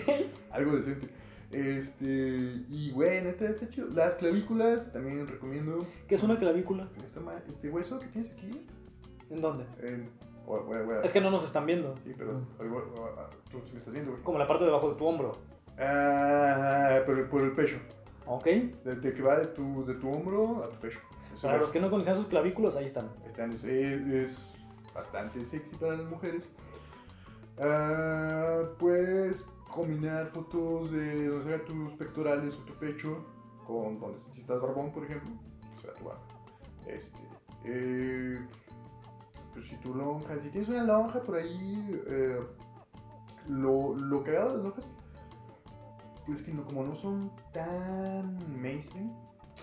[0.50, 1.08] algo decente.
[1.50, 3.88] Este, y güey, neta, está chido.
[3.94, 5.86] Las clavículas también recomiendo.
[6.08, 6.88] ¿Qué es una clavícula?
[7.04, 8.50] Esta ma- este hueso que tienes aquí.
[9.30, 9.64] ¿En dónde?
[9.82, 10.08] En,
[10.46, 11.96] voy, voy- voy a- Es que no nos están viendo.
[12.04, 14.22] Sí, pero voy- voy- voy a- tú sí me estás viendo, güey.
[14.22, 15.32] Como la parte de abajo de tu hombro.
[15.78, 17.76] Ah, pero por el pecho.
[18.26, 18.44] Ok.
[18.44, 21.00] De, de que va de tu, de tu hombro a tu pecho.
[21.32, 23.10] Eso Para es- los que no conocían sus clavículas, ahí están.
[23.26, 24.52] Están, es, es
[24.94, 26.48] bastante sexy para las mujeres.
[27.58, 33.24] Ah, puedes combinar fotos de donde se vean tus pectorales o tu pecho
[33.66, 35.30] con donde si estás barbón, por ejemplo,
[35.74, 36.20] que se vea tu barba.
[36.86, 37.18] Este,
[37.64, 38.38] eh,
[39.62, 42.40] pues si tu lonja, si tienes una lonja por ahí, eh,
[43.48, 44.84] lo, lo cagado de las lonjas,
[46.26, 49.12] pues que no, como no son tan mainstream,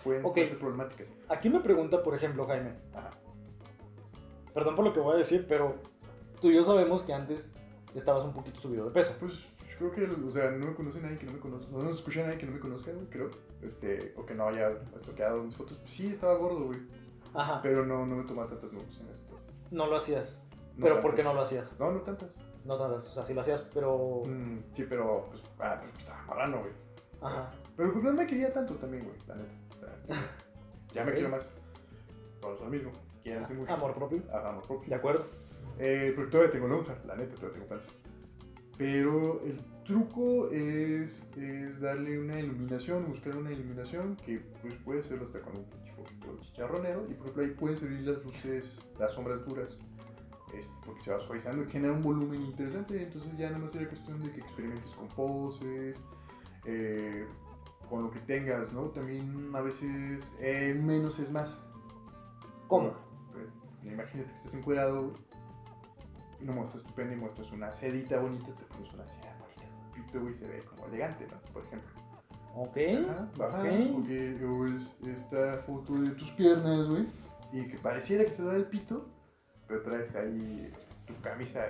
[0.04, 1.08] pueden, ser problemáticas.
[1.28, 2.74] Aquí me pregunta, por ejemplo, Jaime.
[2.94, 3.10] Ajá.
[4.54, 5.76] Perdón por lo que voy a decir, pero
[6.42, 7.52] tú y yo sabemos que antes
[7.94, 9.14] estabas un poquito subido de peso.
[9.20, 9.34] Pues
[9.80, 11.92] yo creo que, o sea, no me conoce nadie que no me conozca, no, no
[11.92, 13.30] escucha a nadie que no me conozca, güey, creo,
[13.62, 15.78] este, o que no haya estoqueado mis fotos.
[15.78, 16.80] Pues sí, estaba gordo, güey,
[17.34, 17.62] Ajá.
[17.62, 19.29] pero no, no me tomaba tantas nudes en estos.
[19.72, 20.38] No lo hacías.
[20.76, 21.72] No ¿Pero por qué no lo hacías?
[21.80, 22.38] No, no tantas.
[22.66, 23.08] No tantas.
[23.10, 24.24] O sea, sí lo hacías, pero.
[24.26, 26.72] Mm, sí, pero, pues, ah, pues estaba marrano, güey.
[27.22, 27.52] Ajá.
[27.76, 29.52] Pero pues no me quería tanto también, güey, la neta.
[29.76, 30.32] O sea,
[30.94, 31.50] ya me quiero más.
[32.42, 32.92] Por eso mismo,
[33.24, 33.74] quieranse mucho.
[33.74, 34.22] Amor propio.
[34.34, 34.90] Amor propio.
[34.90, 35.26] De acuerdo.
[35.80, 37.90] Eh, pero todavía tengo lonja, la neta, todavía tengo panza.
[38.78, 45.20] Pero el truco es, es darle una iluminación, buscar una iluminación que pues, puede ser
[45.22, 45.66] hasta con un
[47.10, 49.78] Y por ejemplo ahí pueden servir las luces, las sombras duras,
[50.54, 53.04] este, porque se va suavizando y genera un volumen interesante.
[53.04, 55.98] Entonces ya nada más sería cuestión de que experimentes con poses,
[56.66, 57.26] eh,
[57.90, 58.90] con lo que tengas, ¿no?
[58.90, 61.62] También a veces eh, menos es más.
[62.68, 62.90] ¿Cómo?
[63.36, 64.54] Eh, Imagínate que estás
[66.42, 69.64] y no muestras tu pene y muestras una sedita bonita, te pones una seda bonita,
[69.94, 71.40] pito, güey, se ve como elegante, ¿no?
[71.52, 71.90] Por ejemplo.
[72.56, 72.78] Ok.
[72.78, 73.68] Ajá, baja, ok.
[74.00, 77.08] o, que- o es esta foto de tus piernas, güey,
[77.54, 79.08] y que pareciera que se da el pito,
[79.68, 80.72] pero traes ahí
[81.06, 81.62] tu camisa,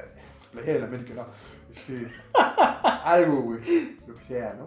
[0.43, 1.25] tu playera de la América, no,
[1.69, 2.07] este,
[3.03, 4.65] algo, güey, lo que sea, ¿no?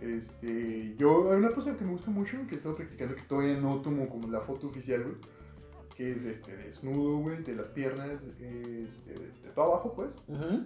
[0.00, 3.56] Este, yo, hay una cosa que me gusta mucho, que he estado practicando, que todavía
[3.60, 5.16] no tomo como la foto oficial, güey,
[5.94, 8.44] que es este, desnudo, güey, de las piernas, este,
[9.12, 10.16] de, de todo abajo, pues,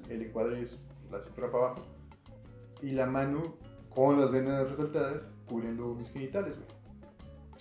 [0.08, 0.78] el encuadre es
[1.10, 1.82] la cintura para abajo,
[2.82, 3.42] y la mano
[3.94, 6.68] con las venas resaltadas cubriendo mis genitales, güey.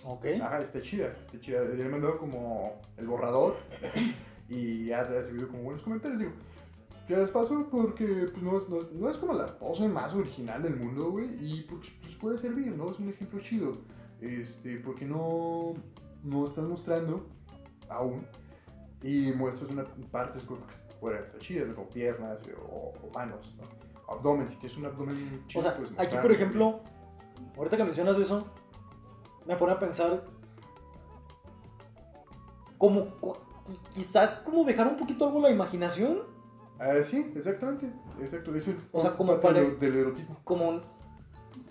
[0.06, 0.42] Ok.
[0.42, 1.62] Ajá, está chida, está chida.
[1.64, 3.56] Le he mandado como el borrador
[4.50, 6.20] y ha recibido como buenos comentarios.
[6.20, 6.32] Digo,
[7.08, 10.14] ya las paso porque pues, no, es, no, es- no es como la pose más
[10.14, 12.92] original del mundo, güey, y pues, pues, puede servir, ¿no?
[12.92, 13.72] Es un ejemplo chido.
[14.22, 15.74] Este, porque no,
[16.24, 17.26] no estás mostrando
[17.90, 18.26] aún
[19.02, 21.76] y muestras una parte de su cuerpo que puede estar chida, ¿no?
[21.76, 23.68] como piernas eh, o, o manos, ¿no?
[24.08, 26.80] Abdomen, si tienes un abdomen chido, O sea, pues aquí por ejemplo,
[27.58, 28.46] ahorita que mencionas eso,
[29.46, 30.24] me pone a pensar
[32.78, 33.08] como
[33.94, 36.32] quizás como dejar un poquito algo la imaginación,
[36.80, 37.90] Ah, sí, exactamente,
[38.20, 38.54] exacto.
[38.56, 40.38] Eso O sea, como para- del, del erotismo.
[40.44, 40.82] como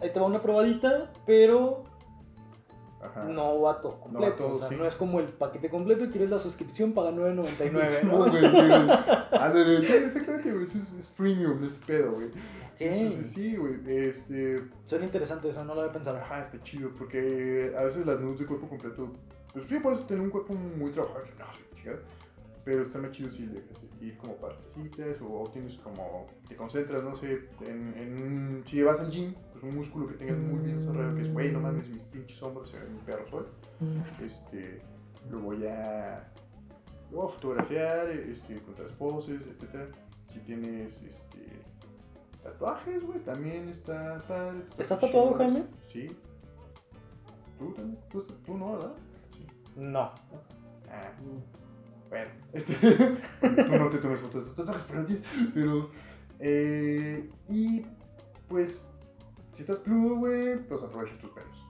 [0.00, 1.84] ahí te va una probadita, pero
[3.02, 3.24] Ajá.
[3.24, 4.76] no va todo completo, va todo, o sea, sí.
[4.76, 8.18] no es como el paquete completo y quieres la suscripción, paga 9.99, Sí, ¿no?
[8.18, 8.72] güey, güey.
[9.32, 10.62] Ándale, exactamente, güey.
[10.64, 12.30] Es, es premium este pedo, güey.
[12.78, 13.74] Entonces, Ok, sí, güey.
[13.86, 14.62] Este.
[14.86, 16.18] suena interesante eso, no lo había pensado.
[16.18, 16.90] Ajá, está chido.
[16.98, 19.12] Porque a veces las nudes de cuerpo completo.
[19.52, 21.24] Pues sí, puedes tener un cuerpo muy trabajado.
[21.38, 21.44] No,
[21.76, 21.98] chingada.
[22.64, 26.26] Pero está más chido si dejas ir como partecitas o tienes como.
[26.48, 27.94] Te concentras, no sé, en.
[27.96, 31.16] en si llevas al gym, pues un músculo que tengas muy bien desarrollado.
[31.16, 33.44] Que es, güey, no mames, mis pinches hombros se ven perros hoy.
[34.24, 34.80] este,
[35.30, 36.32] lo voy a
[37.12, 39.88] Luego fotografiar, este, encontrar poses, etcétera.
[40.32, 41.60] Si tienes este,
[42.42, 44.64] tatuajes, güey, también está padre.
[44.78, 45.64] ¿Estás tatuado, Jaime?
[45.92, 46.06] Sí.
[47.58, 47.98] ¿Tú también?
[48.10, 48.94] ¿Tú, tú no, verdad?
[49.36, 49.46] Sí.
[49.76, 50.10] No.
[50.90, 51.12] Ah,
[52.12, 52.74] bueno, este,
[53.40, 55.06] tú no te tomes fotos de tus tatuajes, pero
[55.54, 55.90] pero,
[56.40, 57.86] eh, y,
[58.50, 58.82] pues,
[59.54, 61.66] si estás peludo, güey, pues aprovecha tus pelos.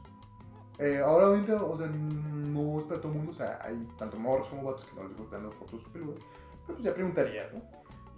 [0.80, 4.18] Eh, ahora ahorita, o sea, no es para todo el mundo, o sea, hay tanto
[4.18, 6.18] morros como vatos que no les gustan las fotos peludas,
[6.66, 7.62] pero pues ya preguntarías, ¿no?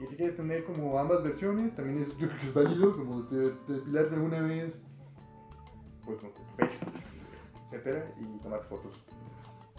[0.02, 3.20] Y si quieres tener como ambas versiones, también es, yo creo que es válido, como
[3.24, 4.82] de, de alguna vez,
[6.06, 6.78] pues sé, tu pecho,
[7.66, 9.03] etcétera, y tomar fotos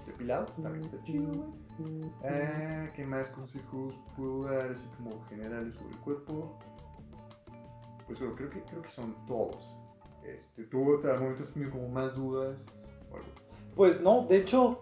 [0.06, 1.32] depilado, también está chido,
[1.78, 2.12] güey.
[2.24, 6.60] Ah, ¿qué más consejos puedo dar así como generales sobre el cuerpo?
[8.08, 9.76] Pues bueno, creo que, creo que son todos.
[10.24, 12.58] Este, ¿Tú hasta el momento has tenido como más dudas?
[13.12, 13.28] o algo?
[13.76, 14.80] Pues no, de hecho,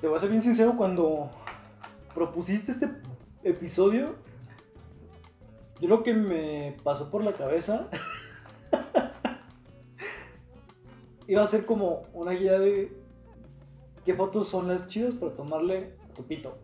[0.00, 1.30] te voy a ser bien sincero, cuando
[2.14, 2.90] propusiste este
[3.42, 4.14] episodio,
[5.80, 7.88] yo lo que me pasó por la cabeza
[11.26, 13.05] iba a ser como una guía de
[14.06, 16.56] qué fotos son las chidas para tomarle a tu pito.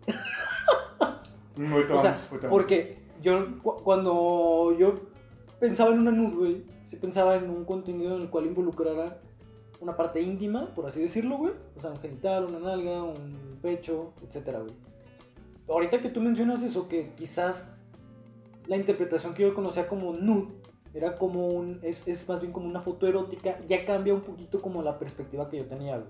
[1.56, 2.16] Mm, ahorita O sea.
[2.48, 4.94] Porque yo, cu- cuando yo
[5.60, 9.18] pensaba en una nude, güey, sí pensaba en un contenido en el cual involucrara
[9.80, 11.52] una parte íntima, por así decirlo, güey.
[11.76, 14.72] O sea, un genital, una nalga, un pecho, etcétera, güey.
[15.68, 17.66] Ahorita que tú mencionas eso, que quizás
[18.66, 20.48] la interpretación que yo conocía como nude
[20.94, 21.80] era como un.
[21.82, 25.48] Es, es más bien como una foto erótica, ya cambia un poquito como la perspectiva
[25.50, 26.08] que yo tenía, güey.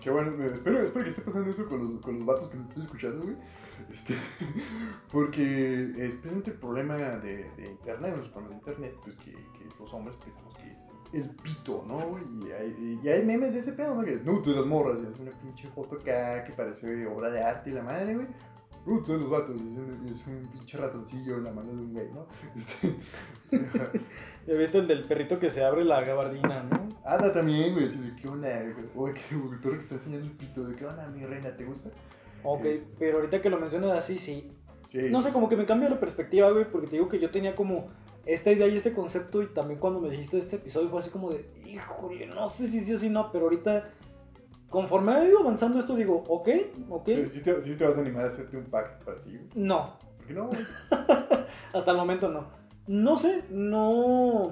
[0.00, 2.68] Qué bueno, espero, espero que esté pasando eso con los, con los vatos que nos
[2.68, 3.36] estén escuchando, güey.
[3.90, 4.14] Este,
[5.12, 9.68] porque es precisamente el problema de, de internet, los problemas de internet, pues que, que
[9.78, 12.18] los hombres pensamos que es el pito, ¿no?
[12.18, 14.02] Y hay, y hay memes de ese pedo, ¿no?
[14.02, 17.30] Que es nudes de las morras, y es una pinche foto acá que parece obra
[17.30, 18.26] de arte y la madre, güey.
[18.86, 21.92] Nudes de los vatos, es un, es un pinche ratoncillo en la mano de un
[21.92, 22.26] güey, ¿no?
[22.56, 22.96] Este,
[24.50, 26.88] He visto el del perrito que se abre la gabardina, ¿no?
[27.04, 28.48] Ada también, güey, así de qué onda,
[28.96, 31.64] güey, que el perro que está enseñando el pito, de qué onda, mi reina, ¿te
[31.64, 31.88] gusta?
[32.42, 32.66] Ok,
[32.98, 34.50] pero ahorita que lo mencionas así, sí.
[34.88, 34.98] Sí.
[35.08, 37.54] No sé, como que me cambia la perspectiva, güey, porque te digo que yo tenía
[37.54, 37.90] como
[38.26, 41.30] esta idea y este concepto y también cuando me dijiste este episodio fue así como
[41.30, 43.88] de, híjole, no sé si sí o si no, pero ahorita,
[44.68, 46.48] conforme ha ido avanzando esto, digo, ok,
[46.88, 49.38] ok, Sí, sí te, sí te vas a animar a hacerte un pack para ti,
[49.54, 50.50] no, ¿Por qué no,
[51.72, 52.59] hasta el momento no.
[52.90, 54.50] No sé, no...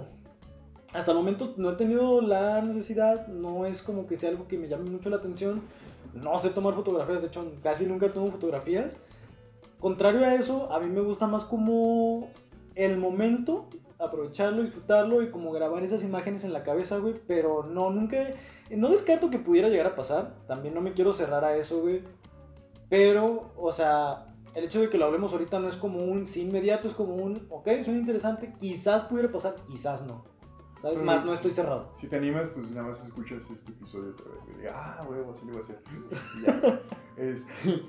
[0.93, 4.57] Hasta el momento no he tenido la necesidad, no es como que sea algo que
[4.57, 5.63] me llame mucho la atención.
[6.15, 8.97] No sé tomar fotografías, de hecho casi nunca tomo fotografías.
[9.81, 12.31] Contrario a eso, a mí me gusta más como
[12.77, 13.67] el momento,
[13.99, 17.17] aprovecharlo, disfrutarlo y como grabar esas imágenes en la cabeza, güey.
[17.27, 18.19] Pero no, nunca,
[18.71, 20.37] no descarto que pudiera llegar a pasar.
[20.47, 22.05] También no me quiero cerrar a eso, güey.
[22.89, 26.43] Pero, o sea, el hecho de que lo hablemos ahorita no es como un sí
[26.43, 30.25] inmediato, es como un, ok, suena interesante, quizás pudiera pasar, quizás no.
[30.83, 30.95] ¿Sabes?
[30.95, 31.93] Pero- Más no estoy cerrado.
[31.97, 34.71] Si te animas, pues nada más escuchas este episodio otra vez.
[34.73, 35.83] Ah, güey, así le voy a hacer.
[36.47, 36.81] Ya.
[37.17, 37.83] Este,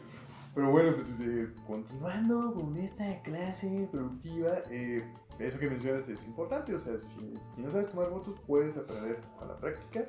[0.56, 5.04] pero bueno, pues eh, continuando con esta clase productiva, eh,
[5.38, 6.74] eso que mencionas es importante.
[6.74, 10.06] O sea, si, si no sabes tomar fotos, puedes aprender con la práctica.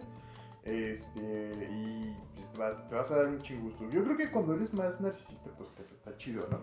[0.64, 2.16] Este, y
[2.52, 3.88] te vas a dar un chingusto.
[3.90, 6.60] Yo creo que cuando eres más narcisista, pues te, está chido, ¿no?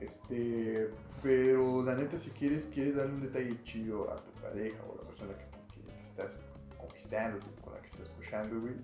[0.00, 0.90] Este,
[1.22, 5.02] pero la neta, si quieres, quieres darle un detalle chido a tu pareja o a
[5.02, 6.40] la persona que, que- estás
[6.78, 8.74] conquistando, con la que estás escuchando, güey,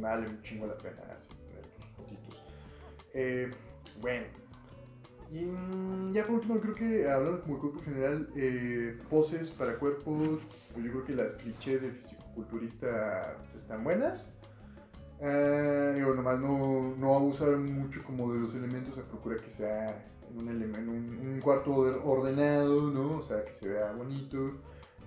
[0.00, 1.28] vale un chingo la pena así,
[1.76, 2.42] tus fotitos.
[3.12, 3.52] Eh,
[4.00, 4.26] bueno,
[5.30, 9.78] y mm, ya por último, creo que hablando como de cuerpo general, eh, poses para
[9.78, 10.40] cuerpos,
[10.72, 14.24] pues yo creo que las clichés de fisiculturista están buenas.
[15.22, 19.86] Ah, digo, nomás no, no abusar mucho como de los elementos, a procurar que sea
[20.30, 23.18] en un, elem- en un, un cuarto or- ordenado, ¿no?
[23.18, 24.52] O sea, que se vea bonito.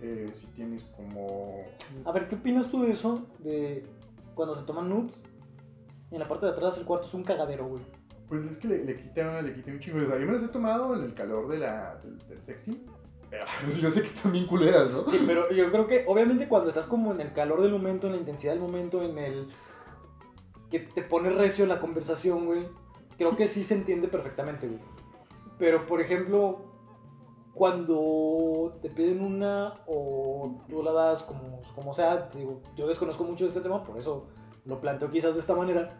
[0.02, 1.63] Eh, si tienes como...
[2.06, 3.26] A ver, ¿qué opinas tú de eso?
[3.39, 3.86] De
[4.36, 5.21] cuando se toman nudes
[6.12, 7.84] y en la parte de atrás el cuarto es un cagadero, güey.
[8.28, 9.99] Pues es que le, le quita, le quita un chingo.
[10.04, 12.84] O sea, yo me las he tomado en el calor de la, del, del sexting,
[13.30, 15.08] pero pues, yo sé que están bien culeras, ¿no?
[15.08, 18.13] Sí, pero yo creo que obviamente cuando estás como en el calor del momento, en
[18.13, 19.47] la intensidad del momento, en el
[20.73, 22.67] que te pone recio la conversación, güey,
[23.15, 24.79] creo que sí se entiende perfectamente, güey.
[25.59, 26.65] Pero por ejemplo,
[27.53, 33.43] cuando te piden una o tú la das como, como sea, digo, yo desconozco mucho
[33.43, 34.25] de este tema, por eso
[34.65, 35.95] lo planteo quizás de esta manera.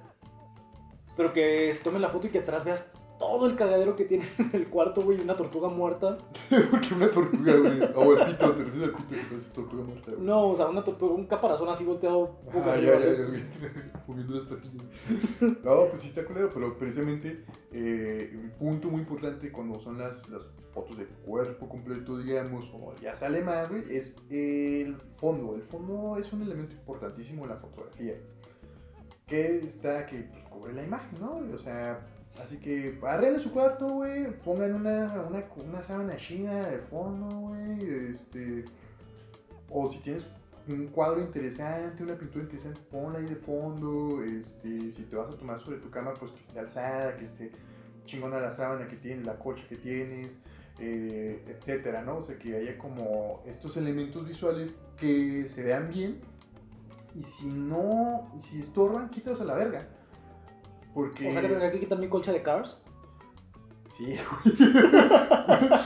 [1.16, 4.28] Pero que se tome la foto y que atrás veas todo el cagadero que tiene
[4.38, 6.18] en el cuarto, güey, una tortuga muerta.
[6.72, 7.82] Porque una tortuga, güey.
[7.96, 10.24] O el pito, te refieres al pito que parece tortuga muerta, güey.
[10.24, 12.38] No, o sea, una tortuga, un caparazón así volteado.
[12.54, 13.44] Ah, ya, ya, ya, güey.
[14.08, 14.86] Moviendo las patillas.
[15.64, 20.28] No, pues sí está culero, pero precisamente eh, un punto muy importante cuando son las,
[20.30, 20.42] las
[20.74, 25.56] fotos de cuerpo completo, digamos, o ya sale más, güey, es el fondo.
[25.56, 28.16] El fondo es un elemento importantísimo en la fotografía.
[29.28, 31.42] Que está, que pues cubre la imagen, ¿no?
[31.54, 32.06] O sea,
[32.42, 38.12] así que arreglen su cuarto, güey, pongan una, una, una sábana china de fondo, güey,
[38.12, 38.66] este...
[39.76, 40.24] O si tienes
[40.68, 44.24] un cuadro interesante, una pintura interesante, ponla ahí de fondo.
[44.24, 47.52] Este, si te vas a tomar sobre tu cama, pues que esté alzada, que esté
[48.06, 50.32] chingona la sábana que tienes, la cocha que tienes,
[50.80, 52.18] eh, etcétera, ¿no?
[52.18, 56.22] O sea, que haya como estos elementos visuales que se vean bien.
[57.16, 59.88] Y si no, si estorban, quítalos a la verga.
[60.94, 61.30] Porque.
[61.30, 62.82] O sea, que tendría que quitar mi colcha de Cars.
[63.90, 64.56] Sí, güey.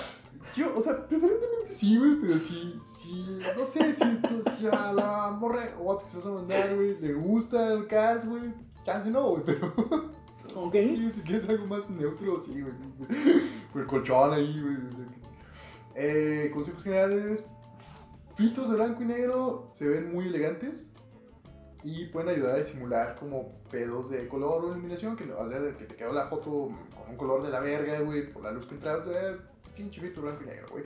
[0.56, 4.92] Yo, o sea, preferentemente sí, güey, pero si, si, no sé, si, tú, si a
[4.92, 8.54] la morra o a que se vas a mandar, güey, le gusta el Cars, güey,
[8.84, 9.72] chance no, güey, pero
[10.56, 10.74] Ok.
[10.74, 13.60] sí, si quieres algo más neutro, sí, güey, sí.
[13.72, 15.22] Por el colchón ahí, güey, o sea, que sí.
[15.94, 17.44] Eh, consejos generales,
[18.36, 20.88] filtros de blanco y negro se ven muy elegantes
[21.88, 25.60] y pueden ayudar a disimular como pedos de color o iluminación, que no, o sea,
[25.78, 28.66] que te quedó la foto con un color de la verga, güey, por la luz
[28.66, 29.38] que entraba, eh,
[29.74, 30.84] pinche blanco y negro, güey.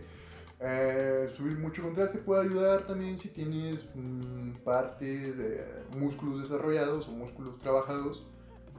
[0.60, 5.66] Eh, subir mucho contraste puede ayudar también si tienes mm, partes, de
[5.98, 8.24] músculos desarrollados o músculos trabajados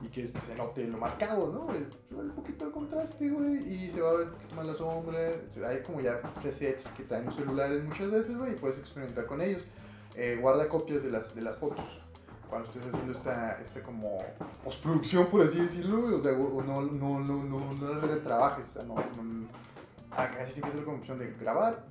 [0.00, 1.74] y que, es que se note lo marcado, ¿no?
[1.74, 4.66] Eh, Sube un poquito el contraste, güey, y se va a ver un poquito más
[4.66, 5.18] la sombra.
[5.68, 9.40] Hay como ya presets que traen los celulares muchas veces, güey, y puedes experimentar con
[9.40, 9.64] ellos.
[10.14, 12.01] Eh, guarda copias de las, de las fotos
[12.52, 14.18] cuando estés haciendo esta, esta como
[14.62, 18.82] postproducción, por así decirlo, o sea, o no, no, no, no, no trabajes, o sea,
[18.82, 19.48] no, no,
[20.10, 21.86] ah, casi siempre es la opción de grabar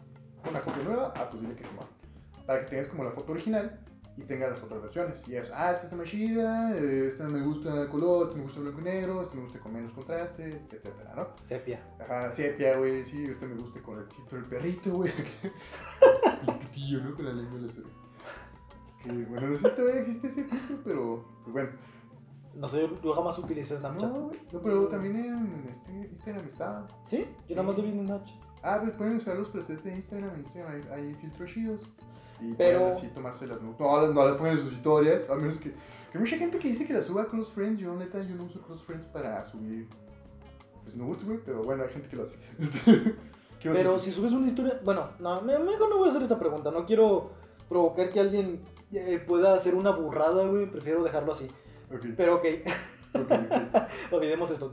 [0.47, 1.89] una copia nueva, ah, dile que se mueva,
[2.45, 3.79] para que tengas como la foto original
[4.15, 7.41] y tengas las otras versiones, y eso, ah, esta está más chida, eh, esta me
[7.41, 11.13] gusta color, esta me gusta blanco y negro, esta me gusta con menos contraste, etcétera,
[11.15, 11.27] ¿no?
[11.41, 11.79] Sepia.
[11.99, 15.11] Ajá, sepia, güey, sí, este me gusta con el pito del perrito, güey.
[16.47, 17.15] el pitillo, ¿no?
[17.15, 18.10] Con la lengua de las orejas.
[19.03, 21.69] Que, bueno, no sé si todavía existe ese filtro, pero, pues bueno.
[22.53, 24.11] No sé, yo jamás utilicé Snapchat.
[24.11, 26.85] No, no, pero también en este, Instagram está.
[27.07, 27.25] ¿Sí?
[27.47, 28.35] Yo nada más lo vi en Snapchat.
[28.63, 31.89] Ah, pues pueden usar los presets de Instagram, en Instagram hay, hay filtros chidos.
[32.41, 33.79] Y Pero- pueden así tomarse las nudes.
[33.79, 35.71] No, no las ponen en sus historias, a menos que...
[35.71, 38.35] Que hay mucha gente que dice que las suba a Close Friends, yo neta, yo
[38.35, 39.87] no uso Close Friends para subir...
[40.83, 42.35] Pues nudes, güey, pero bueno, hay gente que lo hace.
[42.59, 42.79] Este,
[43.59, 44.79] ¿qué vas a Pero si subes una historia.
[44.83, 46.69] Bueno, no, me- mejor no voy a hacer esta pregunta.
[46.71, 47.31] No quiero
[47.69, 48.59] provocar que alguien
[48.93, 50.69] eh, pueda hacer una burrada, güey.
[50.69, 51.47] Prefiero dejarlo así.
[51.93, 52.45] Ok, Pero ok,
[53.15, 53.31] ok, ok.
[54.11, 54.71] olvidemos esto.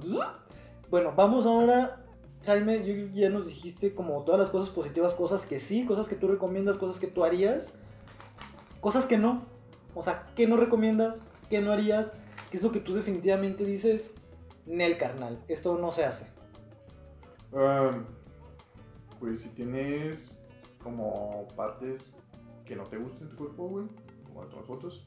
[0.90, 2.04] Bueno, vamos ahora.
[2.46, 6.14] Jaime, yo- ya nos dijiste como todas las cosas positivas, cosas que sí, cosas que
[6.16, 7.72] tú recomiendas, cosas que tú harías,
[8.80, 9.42] cosas que no.
[9.94, 11.20] O sea, ¿qué no recomiendas?
[11.50, 12.12] ¿Qué no harías?
[12.50, 14.10] ¿Qué es lo que tú definitivamente dices?
[14.66, 16.26] Nel, carnal, esto no se hace.
[17.52, 18.04] Um,
[19.18, 20.30] pues si tienes
[20.82, 22.10] como partes
[22.64, 23.86] que no te gusten de tu cuerpo, güey,
[24.46, 25.04] tomar fotos.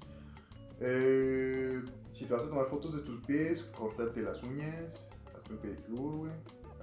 [0.80, 4.94] eh, si te vas a tomar fotos de tus pies, córtate las uñas,
[5.36, 6.32] hazte un pedicure, güey.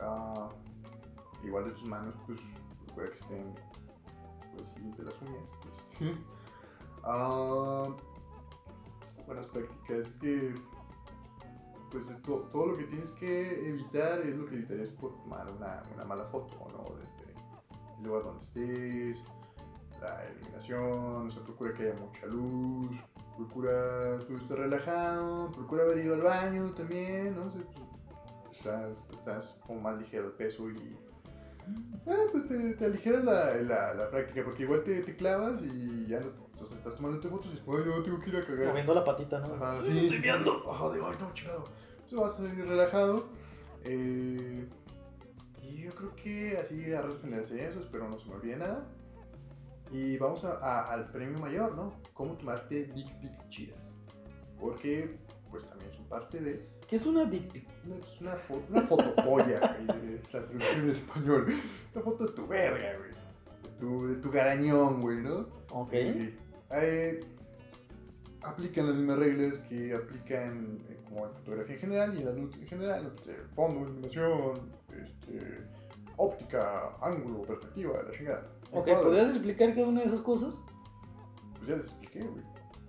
[0.01, 0.49] Ah,
[1.45, 2.41] igual de tus manos, pues
[2.87, 3.55] procura que estén,
[4.57, 5.45] pues de las uñas.
[5.93, 6.15] este.
[7.05, 7.85] Ah,
[9.27, 10.53] buenas prácticas que
[11.91, 15.83] pues to- todo lo que tienes que evitar es lo que evitarías por tomar una,
[15.95, 16.85] una mala foto, ¿no?
[16.97, 17.33] Desde
[17.99, 19.25] el lugar donde estés,
[20.01, 22.97] la iluminación, o sea, procura que haya mucha luz,
[23.37, 27.47] procura tú estar relajado, procura haber ido al baño también, ¿no?
[27.47, 27.63] O sea,
[28.53, 30.97] estás, estás como más ligero de peso y...
[32.07, 36.07] eh, pues te, te aligeras la, la, la práctica, porque igual te, te clavas y
[36.07, 38.45] ya no, o sea, estás tomando fotos y después, ay, no, tengo que ir a
[38.47, 38.69] cagar.
[38.69, 39.55] Moviendo la patita, ¿no?
[39.55, 40.23] Ajá, sí, sí, estoy sí.
[40.23, 40.71] viendo.
[40.71, 41.65] Ajá, de, ay, no, chingado.
[41.93, 43.27] Entonces vas a salir relajado.
[43.85, 44.67] Eh,
[45.63, 48.85] y yo creo que así a rasgos generales eso, espero no se me olvide nada.
[49.91, 51.95] Y vamos a- a- al premio mayor, ¿no?
[52.15, 53.79] Cómo tomarte dick pics chidas.
[54.61, 55.17] Porque,
[55.51, 56.67] pues también son parte de.
[56.89, 57.67] ¿Qué es una dick pic?
[57.87, 61.55] Una, es una, fo- una fotopolla, güey, es la traducción en español.
[61.95, 63.11] Una foto de tu verga, güey.
[63.63, 65.47] De tu, de tu garañón, güey, ¿no?
[65.71, 65.93] Ok.
[65.93, 66.35] Eh,
[66.73, 67.21] eh,
[68.43, 72.33] aplican las mismas reglas que aplican eh, como en fotografía en general y en la
[72.33, 73.13] luz en general,
[73.55, 74.73] fondo, iluminación,
[75.03, 75.59] este,
[76.19, 78.47] óptica, ángulo, perspectiva, la chingada.
[78.73, 78.87] Ok.
[79.03, 80.61] ¿podrías explicar cada una de esas cosas?
[81.57, 82.45] Pues ya les expliqué, güey.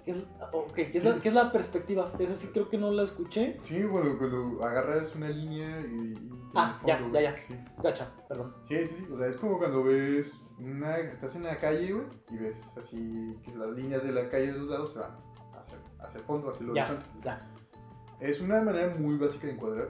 [0.05, 2.11] ¿Qué ¿Qué es, ok, ¿qué es, la, qué es la perspectiva?
[2.19, 3.59] Esa sí creo que no la escuché.
[3.63, 6.13] Sí, cuando, cuando agarras una línea y...
[6.13, 7.47] y Ah, ya, fondo, ya, güey, ya.
[7.47, 7.55] Sí.
[7.83, 8.55] Gacha, perdón.
[8.67, 9.07] Sí, sí, sí.
[9.13, 10.97] O sea, es como cuando ves una.
[10.97, 14.57] Estás en la calle, güey, y ves así que las líneas de la calle de
[14.57, 15.11] los lados se van
[15.59, 17.09] hacia, hacia el fondo, hacia el Ya, horizonte.
[17.23, 17.47] ya.
[18.19, 19.89] Es una manera muy básica de encuadrar,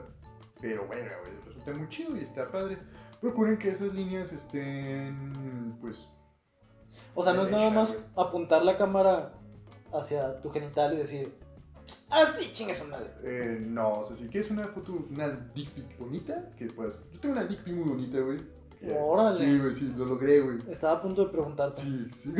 [0.60, 2.76] pero bueno, güey, resulta muy chido y está padre.
[3.20, 5.98] Procuren que esas líneas estén, pues.
[7.14, 9.32] O sea, no es nada más apuntar la cámara
[9.92, 11.34] hacia tu genital y decir,
[12.08, 13.10] ah, sí, su madre.
[13.22, 16.98] eh, no, o sea, si quieres una foto, una dick pic bonita, que puedas.
[17.12, 18.38] Yo tengo una dick pic muy bonita, güey.
[18.98, 19.38] Órale.
[19.38, 20.58] Sí, güey, sí, lo logré, güey.
[20.70, 21.82] Estaba a punto de preguntarte.
[21.82, 22.32] Sí, sí.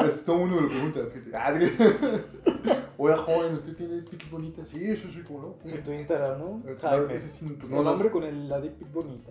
[0.00, 1.00] Pues, todo mundo me lo pregunta.
[1.34, 1.52] Ah,
[3.00, 4.66] Oiga, joven, ¿usted tiene pics bonitas?
[4.66, 5.70] Sí, eso sí, como no.
[5.70, 6.62] En tu Instagram, ¿no?
[6.80, 7.06] Jaime.
[7.06, 7.92] no, ese sí, pues, el no, no.
[7.92, 9.30] hombre con el, la dick pic bonita.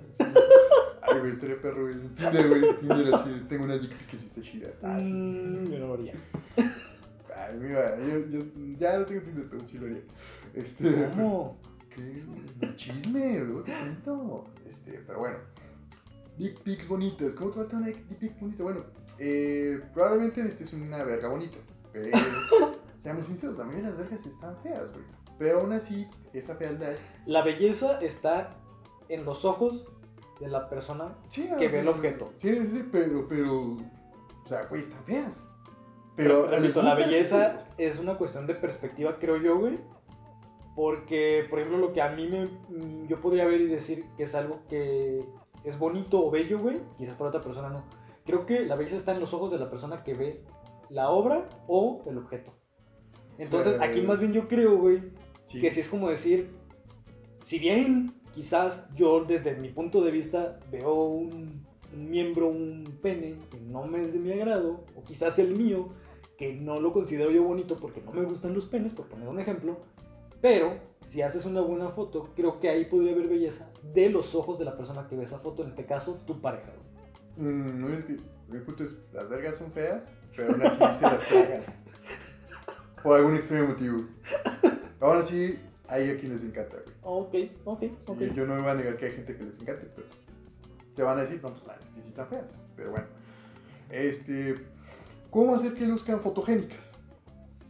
[1.02, 2.00] Ay, güey, estaría perro, güey.
[2.16, 4.70] Tinder, güey, Tinder así, tengo una dick pic que sí está chida.
[4.82, 5.12] Ah, sí.
[5.12, 6.14] Mm, yo no lo haría.
[6.56, 8.46] Ay, mira, yo, yo
[8.80, 10.02] ya no tengo Tinder, pero sí lo haría.
[10.54, 11.58] Este, ¿Cómo?
[11.94, 12.24] ¿Qué?
[12.78, 14.46] Chisme, luego te cuento.
[14.66, 15.38] Este, pero bueno.
[16.38, 17.34] Dick pics bonitas.
[17.34, 18.64] ¿Cómo te va a tener una dick pic bonita?
[18.64, 18.86] Bueno,
[19.20, 21.58] eh, probablemente este es una verga bonita.
[21.92, 22.18] Pero,
[22.98, 25.06] seamos sinceros, de las vergas están feas, güey.
[25.38, 26.94] Pero aún así, esa fealdad.
[27.26, 28.56] La belleza está
[29.10, 29.88] en los ojos
[30.40, 32.32] de la persona Sí, que ve el objeto.
[32.38, 33.74] Sí, sí, pero, pero.
[33.74, 35.38] O sea, güey, están feas.
[36.16, 39.80] Pero, Pero, ¿les la belleza es una cuestión de perspectiva, creo yo, güey.
[40.76, 42.48] Porque, por ejemplo, lo que a mí me.
[43.08, 45.24] Yo podría ver y decir que es algo que
[45.64, 46.82] es bonito o bello, güey.
[46.98, 47.84] Quizás para otra persona no.
[48.26, 50.44] Creo que la belleza está en los ojos de la persona que ve
[50.90, 52.57] la obra o el objeto.
[53.38, 55.02] Entonces, aquí más bien yo creo, güey,
[55.46, 55.62] Sí.
[55.62, 56.50] que sí es como decir.
[57.40, 63.36] Si bien quizás yo, desde mi punto de vista, veo un, un miembro, un pene
[63.50, 65.90] que no me es de mi agrado, o quizás el mío,
[66.38, 69.40] que no lo considero yo bonito porque no me gustan los penes, por poner un
[69.40, 69.78] ejemplo.
[70.42, 74.60] Pero si haces una buena foto, creo que ahí podría haber belleza de los ojos
[74.60, 76.72] de la persona que ve esa foto, en este caso, tu pareja.
[77.38, 77.48] güey.
[77.54, 78.18] Mm, no es que.
[78.50, 80.04] Mi es: las vergas son feas,
[80.36, 81.64] pero aún así se las tragan.
[83.04, 84.06] Por algún extremo motivo.
[85.00, 86.96] Ahora sí, hay a quien les encanta, güey.
[87.04, 88.20] Ok, ok, ok.
[88.34, 90.08] Yo no me voy a negar que hay gente que les encante, pero
[90.96, 92.46] te van a decir, no, pues la es que sí están feas.
[92.76, 93.06] Pero bueno,
[93.90, 94.56] este,
[95.30, 96.92] ¿cómo hacer que luzcan fotogénicas?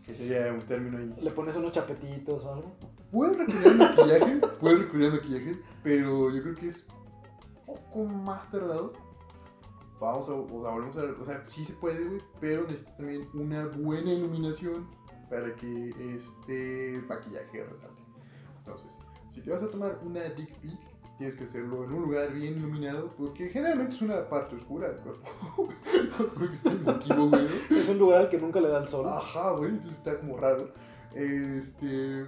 [0.06, 1.14] Que sería un término ahí.
[1.22, 2.76] Le pones unos chapetitos o algo.
[3.12, 6.86] Puedes recurrir al maquillaje, puedes recurrir al maquillaje, pero yo creo que es
[7.66, 8.94] un poco más tardado.
[10.00, 12.98] Vamos a, o sea, volvemos a ver, o sea, sí se puede, güey, pero necesitas
[12.98, 14.88] también una buena iluminación
[15.30, 18.04] para que este maquillaje resalte.
[18.60, 18.92] Entonces,
[19.32, 20.80] si te vas a tomar una dick pic,
[21.18, 24.98] tienes que hacerlo en un lugar bien iluminado, porque generalmente es una parte oscura del
[25.00, 25.28] cuerpo.
[26.36, 27.76] porque está emotivo, güey, ¿no?
[27.78, 29.08] Es un lugar al que nunca le da el sol.
[29.08, 30.72] Ajá, güey, entonces está como raro.
[31.14, 32.26] Este.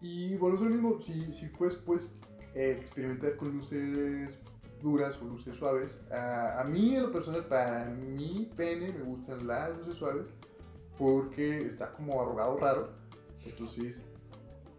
[0.00, 2.14] Y volvemos a lo mismo, si, si puedes, pues,
[2.54, 4.38] eh, experimentar con luces
[4.82, 6.00] duras o luces suaves.
[6.10, 10.26] A, a mí, en lo personal, para mi pene me gustan las luces suaves
[10.98, 12.90] porque está como arrugado raro.
[13.44, 14.02] Entonces,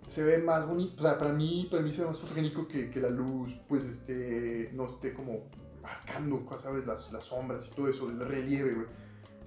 [0.07, 0.95] se ve más bonito.
[0.97, 3.83] O sea, para mí, para mí se ve más fotogénico que, que la luz, pues,
[3.85, 5.49] este, no esté como
[5.81, 6.85] marcando, ¿sabes?
[6.85, 8.87] Las, las sombras y todo eso, el relieve, güey.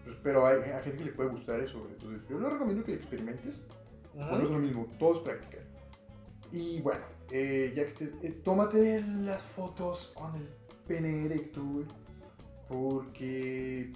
[0.05, 1.93] Pues, pero hay, hay gente que le puede gustar eso, güey.
[1.93, 3.61] Entonces, yo le recomiendo que experimentes.
[4.15, 4.29] Ujú.
[4.29, 5.59] Bueno, es lo mismo, todo es práctica.
[6.51, 10.49] Y bueno, eh, ya que te, eh, tómate las fotos con el
[10.87, 11.87] pene erecto, güey.
[12.69, 13.93] Porque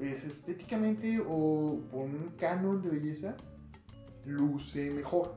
[0.00, 3.36] es estéticamente o por un canon de belleza,
[4.24, 5.34] luce mejor.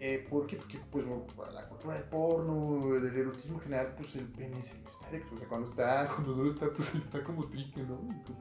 [0.00, 0.56] Eh, ¿Por qué?
[0.56, 1.04] Porque pues,
[1.36, 5.34] para la cultura del porno, del erotismo en general, pues el pene siempre está erecto.
[5.34, 7.98] O sea, cuando está, cuando no está, pues está como triste, ¿no?
[8.00, 8.36] Entonces,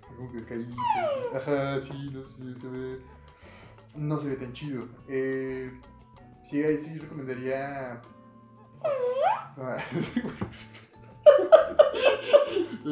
[0.00, 0.74] está como que caído.
[1.34, 3.00] Ajá, sí, no se ve
[3.96, 4.86] no se ve tan chido.
[5.08, 5.72] Eh,
[6.44, 8.00] sí, ahí sí recomendaría.
[9.58, 9.78] Ah,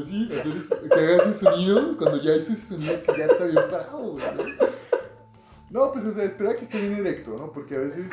[0.00, 3.26] Así, hacer ese- que haga ese sonido cuando ya hizo ese sonido es que ya
[3.26, 4.24] está bien parado, güey.
[5.70, 5.92] ¿no?
[5.92, 7.52] Pues o sea, espera que esté bien erecto, ¿no?
[7.52, 8.06] Porque a veces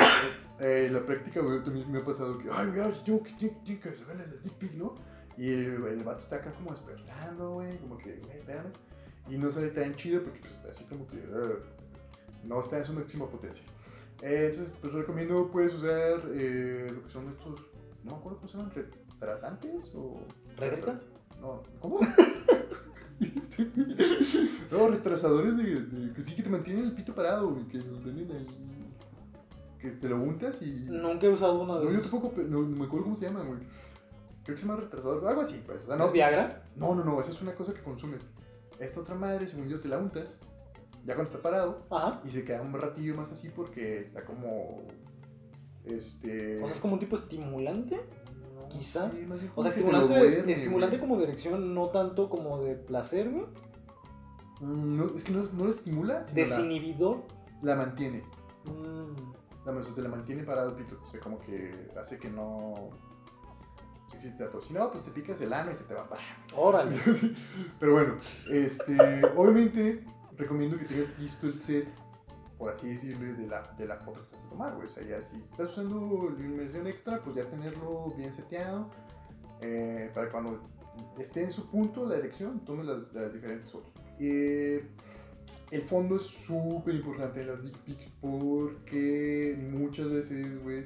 [0.60, 3.94] eh, la práctica, güey, también me ha pasado que, ay, güey, tengo que, tengo, que
[3.94, 4.96] saberle la pic, ¿no?
[5.38, 8.42] Y el, vato está acá como despertando, güey, como que, güey.
[9.30, 11.54] Y no sale tan chido porque, pues, así como que, ah,
[12.44, 13.64] no está en su máxima potencia.
[14.22, 17.60] Eh, entonces, pues recomiendo, puedes usar eh, lo que son estos,
[18.04, 18.72] no me acuerdo cómo se llaman,
[19.22, 20.20] retrasantes o...
[20.58, 21.00] ¿Rétrica?
[21.40, 22.00] No, ¿cómo?
[24.72, 28.04] no, retrasadores de, de- que sí que te mantienen el pito parado, güey, que los
[28.04, 28.48] venden ahí,
[29.80, 30.72] que te lo untas y...
[30.90, 32.12] Nunca he usado uno de No, yo esos.
[32.12, 33.60] tampoco, pero no, no me acuerdo cómo se llaman, güey.
[34.44, 35.84] Creo que se llama retrasador, algo así, pues.
[35.84, 36.64] O sea, ¿No es Viagra?
[36.76, 38.26] no, no, no, esa es una cosa que consumes.
[38.80, 40.40] Esta otra madre, según yo, te la untas
[41.06, 42.22] Ya cuando está parado, Ajá.
[42.26, 44.82] y se queda un ratillo más así porque está como.
[45.86, 46.58] Este.
[46.64, 48.00] O sea, es como un tipo estimulante.
[48.78, 49.08] Quizá.
[49.10, 51.10] bien O sea, te estimulante, duerme, estimulante güey.
[51.10, 53.46] como de erección, no tanto como de placer, güey.
[54.62, 57.24] Mm, No, es que no, no lo estimula, sino la, Desinhibidor.
[57.62, 58.24] la mantiene.
[58.66, 59.32] Mm.
[59.66, 61.00] La, te la mantiene parado pito.
[61.04, 62.90] O sea, como que hace que no.
[64.20, 64.62] Si dato.
[64.62, 66.22] Si no, pues te picas el ano y se te va para.
[66.56, 66.96] Órale.
[67.80, 68.18] Pero bueno,
[68.52, 68.96] este,
[69.36, 70.04] obviamente
[70.38, 71.88] recomiendo que tengas listo el set,
[72.62, 74.86] por así decirlo, de la, de la foto que vas a tomar, güey.
[74.86, 78.88] O sea, ya si estás usando la inmersión extra, pues ya tenerlo bien seteado
[79.62, 80.62] eh, para que cuando
[81.18, 83.92] esté en su punto la erección, tome las, las diferentes fotos.
[84.20, 84.86] Eh,
[85.72, 90.86] el fondo es súper importante en las dick pics porque muchas veces, güey,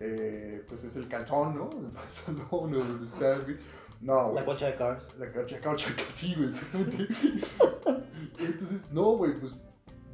[0.00, 1.70] eh, pues es el calzón, ¿no?
[1.70, 1.92] El
[2.26, 3.56] pantalón o donde estás, güey.
[4.00, 4.34] No, güey.
[4.34, 5.16] La concha de Cars.
[5.16, 7.06] La cacha, cacha, sí, güey, exactamente.
[8.40, 9.52] Entonces, no, güey, pues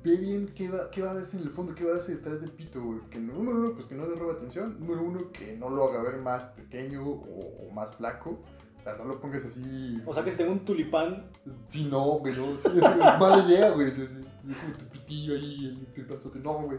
[0.02, 2.14] ve bien qué va, qué va a verse en el fondo, qué va a verse
[2.16, 3.00] detrás del pito, güey.
[3.10, 4.76] Que número uno, pues que no le roba atención.
[4.80, 8.38] Número uno, que no lo haga ver más pequeño o, o más flaco.
[8.80, 10.00] O sea, no lo pongas así.
[10.06, 11.26] O sea que si tengo un tulipán,
[11.68, 12.56] Sí, no, güey, no.
[12.56, 13.88] Sí, es mala idea, güey.
[13.88, 16.38] Es, como tu pitillo ahí, el, pasote.
[16.38, 16.78] No, güey.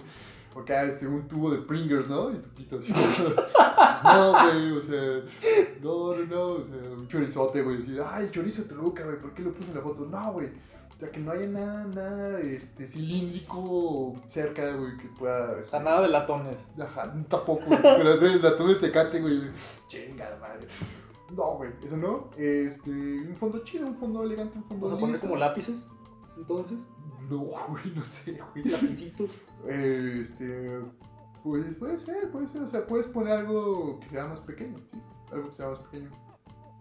[0.56, 2.32] O acá, este, un tubo de Pringles, ¿no?
[2.32, 2.92] Y tu pito así.
[4.04, 5.22] no, güey, o sea.
[5.82, 6.44] No, no, no.
[6.54, 7.78] O sea, un chorizote, güey.
[7.78, 9.20] Así, ay, el chorizo Toluca, güey.
[9.20, 10.06] ¿Por qué lo puse en la foto?
[10.06, 10.50] No, güey.
[11.02, 15.58] O sea, que no haya nada, nada, este, cilíndrico cerca, güey, que pueda.
[15.60, 16.58] o sea, nada de latones.
[16.80, 17.80] Ajá, tampoco, güey.
[17.82, 19.50] Pero el latón de tecate, güey.
[19.88, 20.68] Chingada madre.
[21.36, 22.30] No, güey, eso no.
[22.38, 25.76] Este, un fondo chido, un fondo elegante, un fondo Vamos a poner como lápices,
[26.38, 26.78] entonces.
[27.28, 27.40] No,
[27.70, 28.66] güey, no sé, güey.
[28.66, 29.32] Lapicitos.
[29.68, 30.82] Eh, Este,
[31.44, 32.62] pues puede ser, puede ser.
[32.62, 35.02] O sea, puedes poner algo que sea más pequeño, sí.
[35.32, 36.12] Algo que sea más pequeño.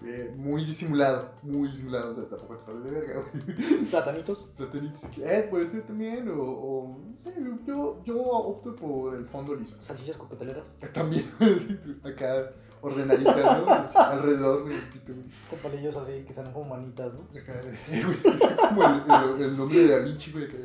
[0.02, 2.12] Eh, muy disimulado, muy disimulado.
[2.12, 3.84] O sea, tampoco te pases de verga, güey.
[3.90, 4.50] Platanitos.
[4.56, 6.28] Platanitos, eh, puede ser también.
[6.28, 7.34] O, o no sé,
[7.66, 9.76] yo, yo opto por el fondo liso.
[9.78, 10.74] Salchichas cocoteleras.
[10.94, 11.30] También,
[12.02, 12.50] acá
[12.82, 14.00] ordenadita, ¿no?
[14.00, 15.26] Alrededor, güey, el pito, güey.
[15.50, 17.20] Con palillos así que sean como manitas, ¿no?
[17.38, 19.02] Acá, güey, es como el,
[19.36, 20.44] el, el nombre de Da Vinci, güey.
[20.44, 20.56] acá.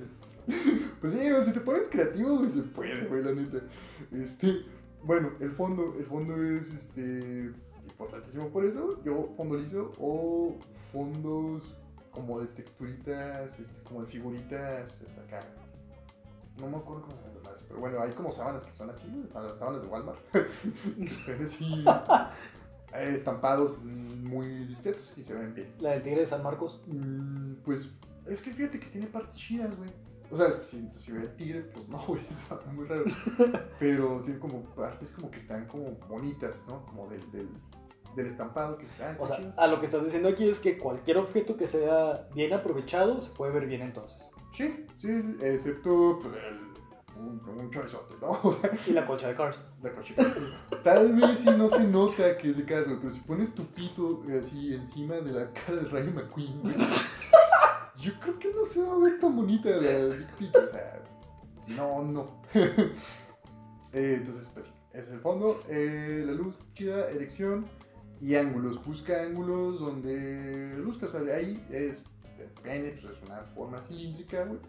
[1.02, 3.58] Pues sí, güey, si te pones creativo, güey, se puede, güey, la neta.
[4.14, 4.62] Este,
[5.04, 7.52] bueno, el fondo, el fondo es, este,
[7.90, 9.02] importantísimo por eso.
[9.04, 10.56] Yo fondo liso o
[10.92, 11.76] fondos
[12.12, 15.40] como de texturitas, este, como de figuritas, hasta acá.
[16.60, 19.08] No me acuerdo cómo se llaman las pero bueno, hay como sábanas que son así,
[19.34, 20.20] las sábanas de Walmart.
[21.48, 21.84] Sí,
[22.94, 25.74] eh, estampados muy discretos y se ven bien.
[25.80, 26.82] La del tigre de San Marcos.
[26.88, 27.90] Mm, pues
[28.28, 29.90] es que fíjate que tiene partes chidas, güey.
[30.32, 33.03] O sea, si, si ve el tigre, pues no, güey, está muy raro.
[33.80, 36.86] Pero tiene como partes como que están como bonitas, ¿no?
[36.88, 37.49] Como del, del,
[38.15, 39.53] del estampado que está, está O sea, chido.
[39.57, 43.30] a lo que estás diciendo aquí es que cualquier objeto que sea bien aprovechado se
[43.32, 44.30] puede ver bien entonces.
[44.53, 45.09] Sí, sí,
[45.41, 48.39] excepto pues, el, un, un chorizote, ¿no?
[48.43, 49.59] O sea, Y la concha de Cars.
[49.84, 50.23] la cochita.
[50.84, 54.23] Tal vez si no se nota que es de carne, pero si pones tu pito
[54.39, 56.76] así encima de la cara de Rayo McQueen, güey,
[58.00, 61.02] yo creo que no se va a ver tan bonita la Pito, o sea,
[61.68, 62.28] no, no.
[63.93, 67.66] Eh, entonces, pues sí, es el fondo, eh, la luz chida, erección
[68.20, 68.84] y ángulos.
[68.84, 72.02] Busca ángulos donde luzca, o sea, de ahí es
[72.38, 74.60] el pene, pues es una forma cilíndrica, güey.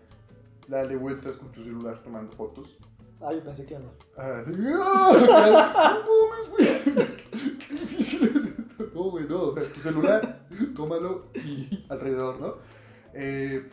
[0.68, 2.76] Dale vueltas con tu celular tomando fotos.
[3.20, 3.90] Ah, yo pensé que no.
[4.16, 4.52] Ah, sí.
[4.80, 6.02] ¡Ah!
[6.06, 7.06] No mames, güey.
[7.68, 8.90] Qué difícil es esto.
[8.94, 9.42] No, güey, no.
[9.42, 12.54] O sea, tu celular, tómalo y alrededor, ¿no?
[13.18, 13.66] Eh,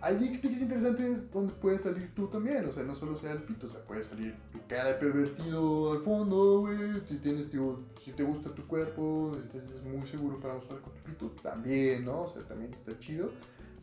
[0.00, 2.64] hay dick pics interesantes donde puedes salir tú también.
[2.66, 5.92] O sea, no solo sea el pito, o sea, puede salir tu cara de pervertido
[5.92, 7.00] al fondo, güey.
[7.06, 10.94] Si, tienes, digo, si te gusta tu cuerpo, si sientes muy seguro para mostrar con
[10.94, 12.22] tu pito, también, ¿no?
[12.22, 13.30] O sea, también está chido.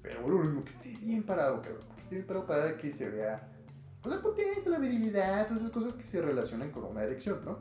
[0.02, 1.82] Pero bueno, lo mismo que esté bien parado, cabrón.
[1.96, 3.48] Que esté bien parado para que se vea
[4.02, 7.60] pues, la potencia, la virilidad, todas esas cosas que se relacionan con una erección, ¿no?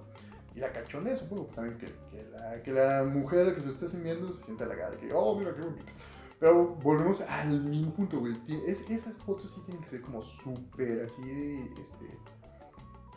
[0.54, 3.94] Y la cachondez, supongo también que, que, la, que la mujer que se lo está
[3.94, 5.92] enviando se sienta halagada, que, oh, mira qué bonito.
[6.38, 8.36] Pero volvemos al mismo punto, güey.
[8.66, 12.18] Es, esas fotos sí tienen que ser como súper así, este,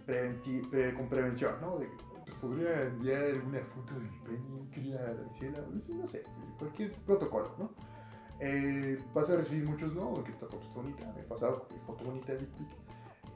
[0.08, 1.78] preventi- pre- con prevención, ¿no?
[1.78, 1.88] De,
[2.26, 6.24] te podría enviar una foto de mi pene, querida Graciela, o sí, no sé,
[6.58, 7.72] cualquier protocolo, ¿no?
[8.40, 10.14] Eh, vas a recibir muchos, ¿no?
[10.24, 12.68] Que esta foto está bonita, me he pasado con mi foto bonita de pic.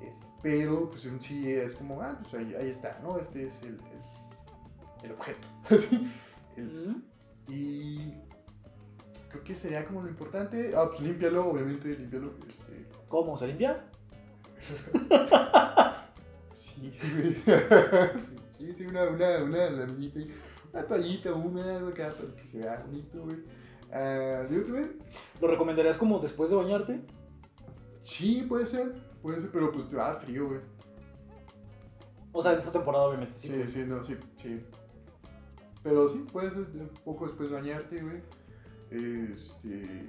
[0.01, 3.17] Es- pero pues en sí es como, ah, pues ahí, ahí está, ¿no?
[3.19, 3.73] Este es el,
[5.01, 5.47] el, el objeto.
[5.69, 6.11] Así,
[6.55, 7.03] el- Mm.
[7.51, 8.13] y
[9.33, 10.73] creo que sería como lo importante.
[10.75, 12.33] Ah, pues límpialo, obviamente, límpialo.
[12.47, 13.35] Este, ¿Cómo?
[13.37, 13.83] ¿Se limpia?
[16.55, 17.35] sí, güey.
[18.57, 19.87] sí, sí, una, una, una
[20.71, 23.37] una toallita húmeda, algo acá, para que se vea bonito, güey.
[23.91, 24.85] Ah, ¿digo que, güey?
[25.41, 27.01] ¿Lo recomendarías como después de bañarte?
[28.01, 30.61] Sí, puede ser, puede ser, pero pues te va a dar frío, güey.
[32.31, 33.47] O sea, en esta temporada, obviamente, sí.
[33.47, 33.71] Sí, pues.
[33.71, 34.63] sí, no, sí, sí.
[35.83, 38.21] Pero sí, puedes un poco después bañarte, güey.
[38.93, 40.07] Este,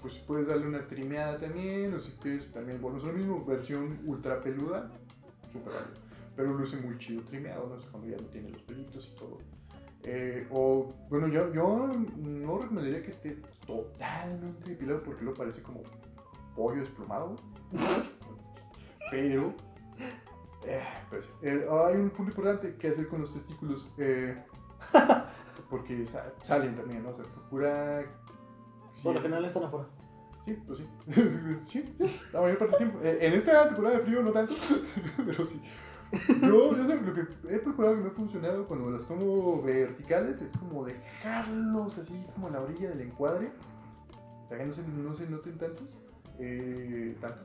[0.00, 3.98] pues puedes darle una trimeada también, o si quieres también, bueno, es lo mismo, versión
[4.04, 4.90] ultra peluda,
[5.52, 6.12] válido.
[6.36, 7.90] Pero luce muy chido trimeado, ¿no?
[7.90, 9.38] Cuando ya no tiene los pelitos y todo.
[10.04, 15.82] Eh, o, bueno, yo, yo no recomendaría que esté totalmente depilado porque lo parece como
[16.54, 17.36] pollo desplomado.
[19.10, 19.52] Pero,
[20.64, 23.92] eh, pues, eh, hay un punto importante que hacer con los testículos.
[23.98, 24.36] eh,
[25.72, 27.08] porque sa- salen también, ¿no?
[27.08, 28.04] O sea, procura.
[29.02, 29.86] Por lo general están afuera.
[30.44, 30.86] Sí, pues sí.
[31.70, 32.98] sí, sí, la mayor parte del tiempo.
[33.02, 34.54] Eh, En esta temporada de frío no tanto,
[35.16, 35.60] pero sí.
[36.42, 37.22] Yo, yo sé, lo que
[37.54, 42.48] he procurado que me ha funcionado cuando las tomo verticales es como dejarlos así como
[42.48, 43.50] a la orilla del encuadre,
[44.50, 45.96] para que no se, no se noten tantos,
[46.38, 47.40] eh, tanto.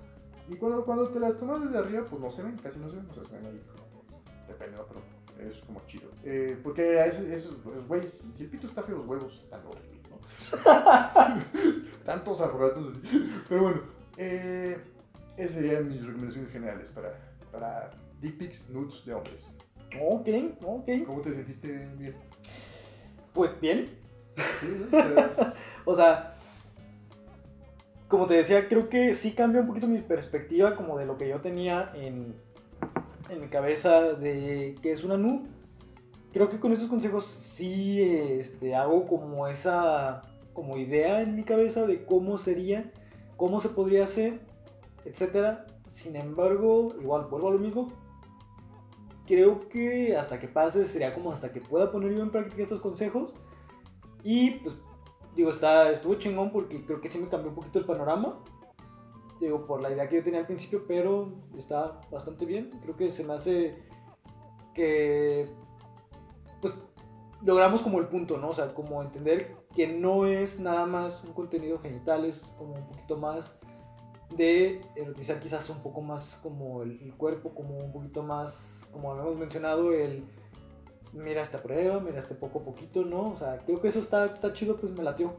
[0.49, 2.97] Y cuando, cuando te las tomas desde arriba, pues no se ven, casi no se
[2.97, 3.61] ven, o sea, se ven ahí
[4.49, 4.83] depende, ¿no?
[4.85, 4.99] pero
[5.39, 6.09] es como chido.
[6.23, 9.61] Eh, porque a veces, esos, los güeyes, si el pito está feo, los huevos están
[9.65, 10.19] horribles, ¿no?
[12.05, 13.41] Tantos arrogatos así.
[13.47, 13.81] Pero bueno,
[14.17, 14.77] eh,
[15.35, 17.13] esas serían mis recomendaciones generales para,
[17.51, 19.45] para dick pics nudes de hombres.
[20.01, 20.27] Ok,
[20.63, 20.89] ok.
[21.05, 22.15] ¿Cómo te sentiste bien?
[23.33, 23.89] Pues bien.
[25.89, 26.35] O sea,
[28.09, 31.29] como te decía, creo que sí cambia un poquito mi perspectiva como de lo que
[31.29, 32.35] yo tenía en,
[33.29, 35.47] en mi cabeza de que es una nude.
[36.33, 40.21] Creo que con estos consejos sí este, hago como esa
[40.53, 42.91] como idea en mi cabeza de cómo sería,
[43.35, 44.39] cómo se podría hacer,
[45.05, 45.67] etcétera.
[45.85, 47.91] Sin embargo, igual vuelvo a lo mismo.
[49.25, 52.81] Creo que hasta que pase sería como hasta que pueda poner yo en práctica estos
[52.81, 53.33] consejos.
[54.23, 54.75] Y pues
[55.35, 58.39] digo, está, estuvo chingón porque creo que sí me cambió un poquito el panorama.
[59.39, 62.71] Digo, por la idea que yo tenía al principio, pero está bastante bien.
[62.81, 63.75] Creo que se me hace
[64.73, 65.49] que,
[66.61, 66.73] pues,
[67.43, 68.49] logramos como el punto, ¿no?
[68.49, 72.87] O sea, como entender que no es nada más un contenido genital, es como un
[72.87, 73.57] poquito más
[74.35, 79.37] de erotizar quizás un poco más como el, cuerpo, como un poquito más, como habíamos
[79.37, 80.23] mencionado, el
[81.13, 83.31] mira esta prueba, mira este poco a poquito, ¿no?
[83.31, 85.37] O sea, creo que eso está, está chido, pues me latió.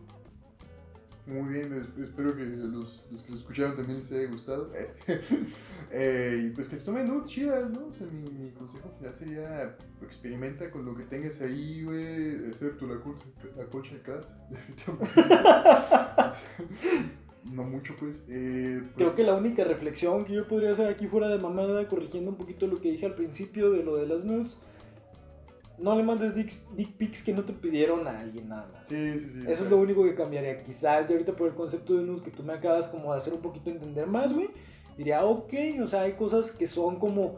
[1.28, 4.72] Muy bien, es- espero que los, los que lo escucharon también les haya gustado.
[4.74, 5.20] Este,
[5.92, 7.86] eh, y pues que se tomen nudes chidas, ¿no?
[7.86, 12.86] O sea, mi, mi consejo final sería experimenta con lo que tengas ahí, güey, excepto
[12.86, 12.94] la
[13.56, 14.24] la colcha de cat.
[17.44, 18.22] no mucho, pues.
[18.28, 21.86] Eh, pues, Creo que la única reflexión que yo podría hacer aquí fuera de mamada,
[21.88, 24.56] corrigiendo un poquito lo que dije al principio de lo de las nudes,
[25.78, 28.84] no le mandes dick, dick pics que no te pidieron a alguien nada más.
[28.88, 29.40] Sí, sí, sí.
[29.48, 30.62] Eso es lo único que cambiaría.
[30.62, 33.32] Quizás de ahorita por el concepto de nudes que tú me acabas como de hacer
[33.34, 34.50] un poquito entender más, güey.
[34.96, 35.52] Diría, ok,
[35.82, 37.36] o sea, hay cosas que son como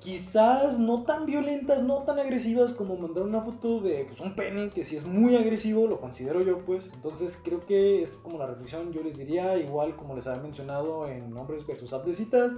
[0.00, 4.70] quizás no tan violentas, no tan agresivas como mandar una foto de pues, un pene,
[4.70, 6.90] que si es muy agresivo, lo considero yo, pues.
[6.94, 11.08] Entonces creo que es como la reflexión, yo les diría, igual como les había mencionado
[11.08, 12.52] en Hombres versus App de citas,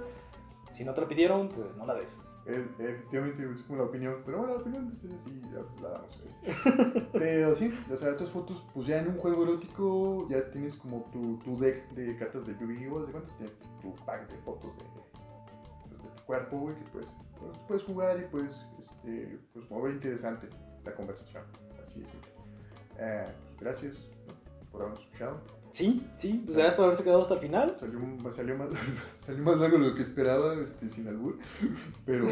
[0.73, 2.21] si no te la pidieron, pues no la des.
[2.49, 4.21] Efectivamente, es como la opinión.
[4.25, 6.23] Pero bueno, la opinión pues, es así, a veces la damos.
[6.25, 7.01] este.
[7.19, 11.03] Pero sí, o sea, tus fotos, pues ya en un juego erótico ya tienes como
[11.11, 13.05] tu, tu deck de cartas de Yu-Gi-Oh!
[13.05, 13.33] ¿De cuánto?
[13.35, 17.83] Tienes tu pack de fotos de, pues, de tu cuerpo, güey, que puedes, pues, puedes
[17.83, 20.47] jugar y puedes este, pues, mover interesante
[20.83, 21.43] la conversación.
[21.83, 22.09] Así es.
[22.99, 23.27] Eh,
[23.59, 23.95] gracias
[24.71, 25.58] por habernos escuchado.
[25.71, 27.75] Sí, sí, pues gracias por haberse quedado hasta el final.
[27.79, 27.99] Salió,
[28.31, 28.69] salió, más,
[29.21, 31.37] salió más largo de lo que esperaba, este, sin albur.
[32.05, 32.25] Pero.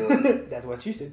[0.49, 1.11] That's what she said.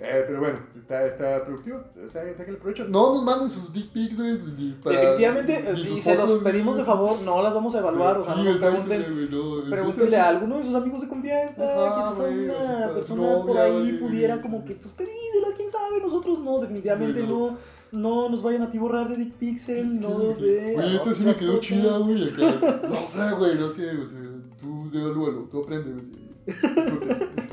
[0.00, 1.82] Eh, pero bueno, está, está productivo.
[2.06, 2.84] O sea, sáquenle provecho.
[2.84, 4.38] No nos manden sus dick pics, güey.
[4.56, 8.18] ni para- Definitivamente, ni y se los pedimos de favor, no las vamos a evaluar,
[8.18, 12.18] o sea, no nos pregunten, no, pregúntenle a alguno de sus amigos de confianza, quizás
[12.20, 17.58] una persona por ahí pudiera como que, pues pedíselas, quién sabe, nosotros no, definitivamente no,
[17.92, 20.76] no nos vayan a ti borrar de Dick Pixel, no de...
[20.76, 22.30] Oye, esta sí me quedó chida, güey.
[22.30, 23.96] No sé, güey, no sé.
[23.96, 24.20] O sea,
[24.60, 26.28] tú evalúalo, tú aprende, güey.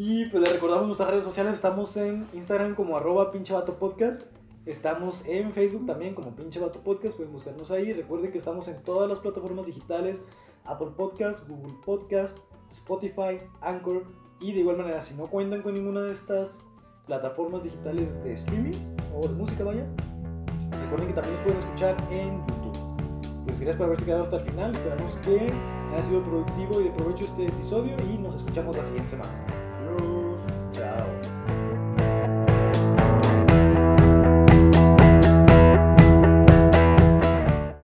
[0.00, 4.22] Y pues les recordamos nuestras redes sociales, estamos en Instagram como arroba pinche vato podcast,
[4.64, 8.80] estamos en Facebook también como pinche vato podcast, pueden buscarnos ahí, recuerden que estamos en
[8.84, 10.22] todas las plataformas digitales,
[10.64, 12.38] Apple Podcast, Google Podcast,
[12.70, 14.04] Spotify, Anchor,
[14.38, 16.60] y de igual manera si no cuentan con ninguna de estas
[17.08, 18.76] plataformas digitales de streaming
[19.16, 19.84] o de música vaya,
[20.82, 22.78] recuerden que también pueden escuchar en YouTube.
[23.46, 25.52] Pues gracias por haberse quedado hasta el final, esperamos que
[25.92, 29.32] haya sido productivo y de provecho este episodio y nos escuchamos la siguiente semana.
[30.72, 31.37] Chao.